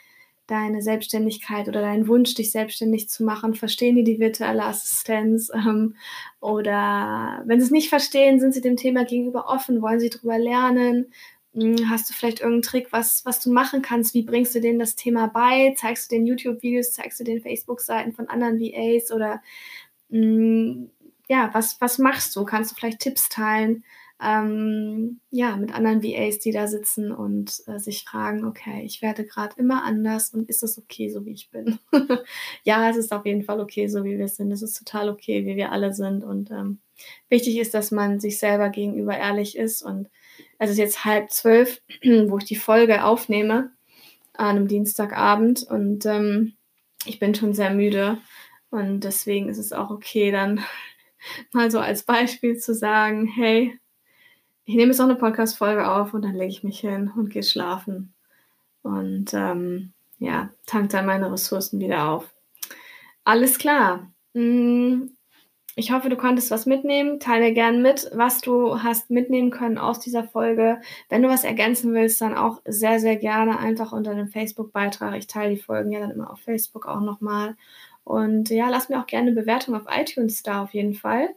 deine 0.51 0.83
Selbstständigkeit 0.83 1.69
oder 1.69 1.81
deinen 1.81 2.09
Wunsch, 2.09 2.35
dich 2.35 2.51
selbstständig 2.51 3.09
zu 3.09 3.25
machen? 3.25 3.55
Verstehen 3.55 3.97
die 3.97 4.05
die 4.05 4.19
virtuelle 4.19 4.65
Assistenz? 4.65 5.51
Ähm, 5.61 5.97
oder 6.41 7.43
wenn 7.45 7.61
sie 7.61 7.67
es 7.67 7.71
nicht 7.71 7.91
verstehen, 7.91 8.41
sind 8.41 8.55
sie 8.55 8.63
dem 8.63 8.77
Thema 8.77 9.05
gegenüber 9.05 9.47
offen? 9.49 9.83
Wollen 9.83 10.01
sie 10.01 10.11
darüber 10.11 10.39
lernen? 10.39 11.13
Hm, 11.55 11.91
hast 11.91 12.09
du 12.09 12.15
vielleicht 12.15 12.41
irgendeinen 12.41 12.63
Trick, 12.63 12.93
was, 12.93 13.25
was 13.25 13.41
du 13.41 13.53
machen 13.53 13.83
kannst? 13.83 14.15
Wie 14.15 14.23
bringst 14.23 14.55
du 14.55 14.61
denen 14.61 14.79
das 14.79 14.97
Thema 14.97 15.27
bei? 15.27 15.75
Zeigst 15.77 16.11
du 16.11 16.17
den 16.17 16.27
YouTube-Videos? 16.27 16.93
Zeigst 16.93 17.19
du 17.21 17.25
den 17.25 17.41
Facebook-Seiten 17.41 18.13
von 18.13 18.29
anderen 18.29 18.61
VAs? 18.61 19.11
Oder 19.13 19.43
mh, 20.09 20.19
hm, 20.19 20.91
ja, 21.29 21.51
was, 21.53 21.81
was 21.81 21.99
machst 21.99 22.35
du? 22.37 22.45
Kannst 22.45 22.73
du 22.73 22.75
vielleicht 22.77 23.01
Tipps 23.01 23.29
teilen? 23.29 23.85
ähm, 24.23 25.21
ja, 25.31 25.57
mit 25.57 25.75
anderen 25.75 26.03
VAs, 26.03 26.39
die 26.39 26.53
da 26.53 26.67
sitzen 26.67 27.11
und 27.11 27.63
äh, 27.67 27.79
sich 27.79 28.05
fragen, 28.05 28.45
okay, 28.45 28.83
ich 28.85 29.01
werde 29.01 29.25
gerade 29.25 29.55
immer 29.57 29.83
anders 29.83 30.35
und 30.35 30.49
ist 30.49 30.63
es 30.63 30.79
okay, 30.79 31.09
so 31.09 31.25
wie 31.25 31.33
ich 31.33 31.51
bin? 31.51 31.79
ja, 32.65 32.91
es 32.91 32.97
ist 32.97 33.13
auf 33.13 33.25
jeden 33.25 33.45
Fall 33.45 33.61
okay, 33.61 33.89
so 33.89 34.05
wie 34.05 34.19
wir 34.19 34.29
sind. 34.29 34.53
Es 34.53 34.61
ist 34.63 34.77
total 34.77 35.09
okay, 35.09 35.47
wie 35.47 35.57
wir 35.57 35.73
alle 35.73 35.95
sind. 35.95 36.23
Und 36.23 36.51
ähm, 36.51 36.81
wichtig 37.31 37.59
ist, 37.59 37.73
dass 37.73 37.91
man 37.93 38.21
sich 38.21 38.39
selber 38.39 38.69
gegenüber 38.69 39.17
ehrlich 39.17 39.57
ist. 39.57 39.83
Und 39.83 40.11
es 40.61 40.71
ist 40.71 40.79
jetzt 40.79 41.05
halb 41.07 41.31
zwölf, 41.31 41.81
wo 42.05 42.39
ich 42.39 42.45
die 42.45 42.57
Folge 42.57 43.05
aufnehme, 43.05 43.73
an 44.35 44.57
einem 44.57 44.69
Dienstagabend. 44.69 45.63
Und 45.63 46.05
ähm, 46.05 46.53
ich 47.07 47.19
bin 47.19 47.35
schon 47.35 47.55
sehr 47.55 47.71
müde. 47.71 48.19
Und 48.69 49.01
deswegen 49.01 49.49
ist 49.49 49.59
es 49.59 49.73
auch 49.73 49.91
okay, 49.91 50.31
dann 50.31 50.61
mal 51.53 51.71
so 51.71 51.81
als 51.81 52.03
Beispiel 52.03 52.59
zu 52.59 52.75
sagen, 52.75 53.27
hey, 53.27 53.79
ich 54.67 54.75
nehme 54.75 54.89
jetzt 54.89 54.99
noch 54.99 55.07
eine 55.07 55.17
Podcast-Folge 55.17 55.91
auf 55.91 56.13
und 56.13 56.23
dann 56.23 56.35
lege 56.35 56.53
ich 56.53 56.63
mich 56.63 56.81
hin 56.81 57.11
und 57.17 57.31
gehe 57.31 57.43
schlafen. 57.43 58.13
Und 58.83 59.33
ähm, 59.33 59.93
ja, 60.19 60.51
tank 60.67 60.91
dann 60.91 61.07
meine 61.07 61.33
Ressourcen 61.33 61.81
wieder 61.81 62.11
auf. 62.11 62.33
Alles 63.25 63.59
klar. 63.59 64.13
Mm, 64.35 65.07
ich 65.77 65.93
hoffe, 65.93 66.09
du 66.09 66.17
konntest 66.17 66.51
was 66.51 66.67
mitnehmen. 66.67 67.21
Teile 67.21 67.53
gern 67.53 67.83
mit, 67.83 68.11
was 68.13 68.41
du 68.41 68.83
hast 68.83 69.11
mitnehmen 69.11 69.51
können 69.51 69.79
aus 69.79 70.01
dieser 70.01 70.25
Folge. 70.25 70.81
Wenn 71.09 71.23
du 71.23 71.29
was 71.29 71.45
ergänzen 71.45 71.95
willst, 71.95 72.21
dann 72.21 72.37
auch 72.37 72.61
sehr, 72.67 73.01
sehr 73.01 73.17
gerne 73.17 73.59
einfach 73.59 73.93
unter 73.93 74.15
dem 74.15 74.29
Facebook-Beitrag. 74.29 75.17
Ich 75.17 75.27
teile 75.27 75.55
die 75.55 75.61
Folgen 75.61 75.93
ja 75.93 76.01
dann 76.01 76.11
immer 76.11 76.31
auf 76.31 76.41
Facebook 76.41 76.87
auch 76.87 77.01
nochmal. 77.01 77.57
Und 78.05 78.51
ja, 78.51 78.69
lass 78.69 78.89
mir 78.89 79.01
auch 79.01 79.07
gerne 79.07 79.31
eine 79.31 79.41
Bewertung 79.41 79.75
auf 79.75 79.85
iTunes 79.89 80.43
da 80.43 80.63
auf 80.63 80.75
jeden 80.75 80.95
Fall 80.95 81.29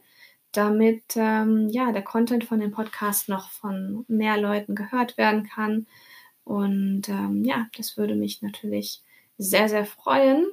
damit 0.56 1.02
ähm, 1.16 1.68
ja, 1.70 1.92
der 1.92 2.02
Content 2.02 2.44
von 2.44 2.60
dem 2.60 2.70
Podcast 2.70 3.28
noch 3.28 3.50
von 3.50 4.04
mehr 4.08 4.38
Leuten 4.38 4.74
gehört 4.74 5.18
werden 5.18 5.44
kann. 5.44 5.86
Und 6.44 7.08
ähm, 7.08 7.44
ja, 7.44 7.66
das 7.76 7.96
würde 7.96 8.14
mich 8.14 8.42
natürlich 8.42 9.02
sehr, 9.38 9.68
sehr 9.68 9.84
freuen. 9.84 10.46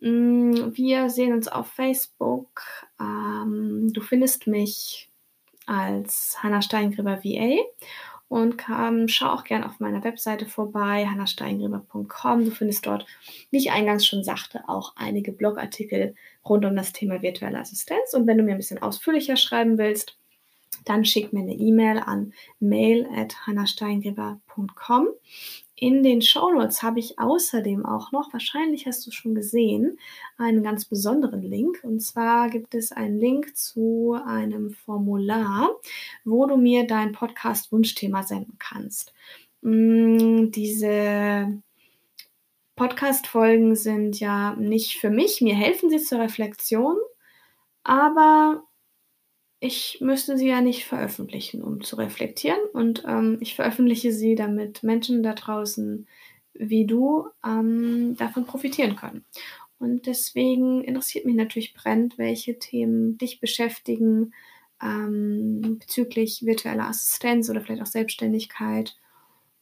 Mm, 0.00 0.72
wir 0.74 1.10
sehen 1.10 1.32
uns 1.32 1.48
auf 1.48 1.68
Facebook. 1.68 2.62
Ähm, 3.00 3.92
du 3.92 4.00
findest 4.00 4.46
mich 4.46 5.10
als 5.66 6.36
Hannah 6.42 6.62
Steingräber 6.62 7.24
VA 7.24 7.64
und 8.28 8.64
ähm, 8.68 9.08
schau 9.08 9.28
auch 9.28 9.44
gerne 9.44 9.66
auf 9.66 9.78
meiner 9.78 10.02
Webseite 10.02 10.46
vorbei, 10.46 11.06
hannahsteingräber.com. 11.06 12.44
Du 12.44 12.50
findest 12.50 12.86
dort, 12.86 13.06
wie 13.50 13.58
ich 13.58 13.70
eingangs 13.70 14.06
schon 14.06 14.24
sagte, 14.24 14.68
auch 14.68 14.94
einige 14.96 15.32
Blogartikel 15.32 16.14
rund 16.44 16.64
um 16.64 16.74
das 16.76 16.92
Thema 16.92 17.22
virtuelle 17.22 17.58
Assistenz. 17.58 18.14
Und 18.14 18.26
wenn 18.26 18.38
du 18.38 18.44
mir 18.44 18.52
ein 18.52 18.58
bisschen 18.58 18.82
ausführlicher 18.82 19.36
schreiben 19.36 19.78
willst, 19.78 20.18
dann 20.86 21.04
schick 21.04 21.32
mir 21.32 21.40
eine 21.40 21.54
E-Mail 21.54 21.98
an 21.98 22.32
mail 22.58 23.06
at 23.14 23.46
hannahsteingräber.com. 23.46 25.08
In 25.78 26.02
den 26.02 26.22
Shownotes 26.22 26.82
habe 26.82 27.00
ich 27.00 27.18
außerdem 27.18 27.84
auch 27.84 28.10
noch, 28.10 28.32
wahrscheinlich 28.32 28.86
hast 28.86 29.06
du 29.06 29.10
schon 29.10 29.34
gesehen, 29.34 29.98
einen 30.38 30.62
ganz 30.62 30.86
besonderen 30.86 31.42
Link. 31.42 31.80
Und 31.82 32.00
zwar 32.00 32.48
gibt 32.48 32.74
es 32.74 32.92
einen 32.92 33.18
Link 33.18 33.54
zu 33.54 34.16
einem 34.26 34.70
Formular, 34.70 35.68
wo 36.24 36.46
du 36.46 36.56
mir 36.56 36.86
dein 36.86 37.12
Podcast-Wunschthema 37.12 38.22
senden 38.22 38.56
kannst. 38.58 39.12
Mm, 39.60 40.50
diese 40.50 41.60
Podcast-Folgen 42.76 43.74
sind 43.74 44.18
ja 44.18 44.54
nicht 44.54 44.98
für 44.98 45.10
mich, 45.10 45.42
mir 45.42 45.54
helfen 45.54 45.90
sie 45.90 45.98
zur 45.98 46.20
Reflexion, 46.20 46.96
aber 47.82 48.62
ich 49.60 49.98
müsste 50.00 50.36
sie 50.36 50.48
ja 50.48 50.60
nicht 50.60 50.84
veröffentlichen, 50.84 51.62
um 51.62 51.82
zu 51.82 51.96
reflektieren. 51.96 52.60
Und 52.72 53.04
ähm, 53.06 53.38
ich 53.40 53.54
veröffentliche 53.54 54.12
sie, 54.12 54.34
damit 54.34 54.82
Menschen 54.82 55.22
da 55.22 55.34
draußen 55.34 56.06
wie 56.58 56.86
du 56.86 57.26
ähm, 57.44 58.16
davon 58.16 58.46
profitieren 58.46 58.96
können. 58.96 59.24
Und 59.78 60.06
deswegen 60.06 60.82
interessiert 60.82 61.26
mich 61.26 61.36
natürlich 61.36 61.74
brennend, 61.74 62.16
welche 62.18 62.58
Themen 62.58 63.18
dich 63.18 63.40
beschäftigen 63.40 64.32
ähm, 64.82 65.78
bezüglich 65.78 66.44
virtueller 66.44 66.88
Assistenz 66.88 67.50
oder 67.50 67.60
vielleicht 67.60 67.82
auch 67.82 67.86
Selbstständigkeit, 67.86 68.96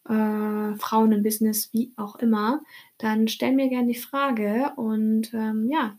äh, 0.08 0.74
Frauen 0.76 1.12
im 1.12 1.22
Business, 1.22 1.72
wie 1.72 1.92
auch 1.96 2.16
immer. 2.16 2.62
Dann 2.98 3.28
stell 3.28 3.52
mir 3.52 3.68
gerne 3.68 3.88
die 3.88 3.98
Frage 3.98 4.72
und 4.76 5.32
ähm, 5.34 5.68
ja, 5.70 5.98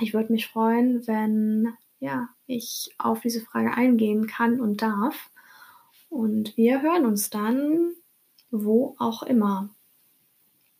ich 0.00 0.12
würde 0.12 0.32
mich 0.32 0.46
freuen, 0.46 1.06
wenn 1.06 1.72
ja, 2.00 2.28
ich 2.46 2.94
auf 2.98 3.20
diese 3.20 3.40
Frage 3.40 3.72
eingehen 3.72 4.26
kann 4.26 4.60
und 4.60 4.82
darf. 4.82 5.30
Und 6.08 6.56
wir 6.56 6.82
hören 6.82 7.04
uns 7.04 7.30
dann 7.30 7.94
wo 8.50 8.96
auch 8.98 9.22
immer. 9.22 9.68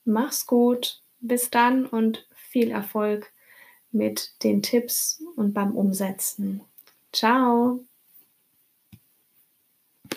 Mach's 0.04 0.46
gut, 0.46 1.02
bis 1.20 1.50
dann 1.50 1.86
und 1.86 2.26
viel 2.34 2.70
Erfolg 2.70 3.32
mit 3.90 4.42
den 4.42 4.62
Tipps 4.62 5.22
und 5.36 5.52
beim 5.52 5.74
Umsetzen. 5.74 6.62
Ciao! 7.12 7.87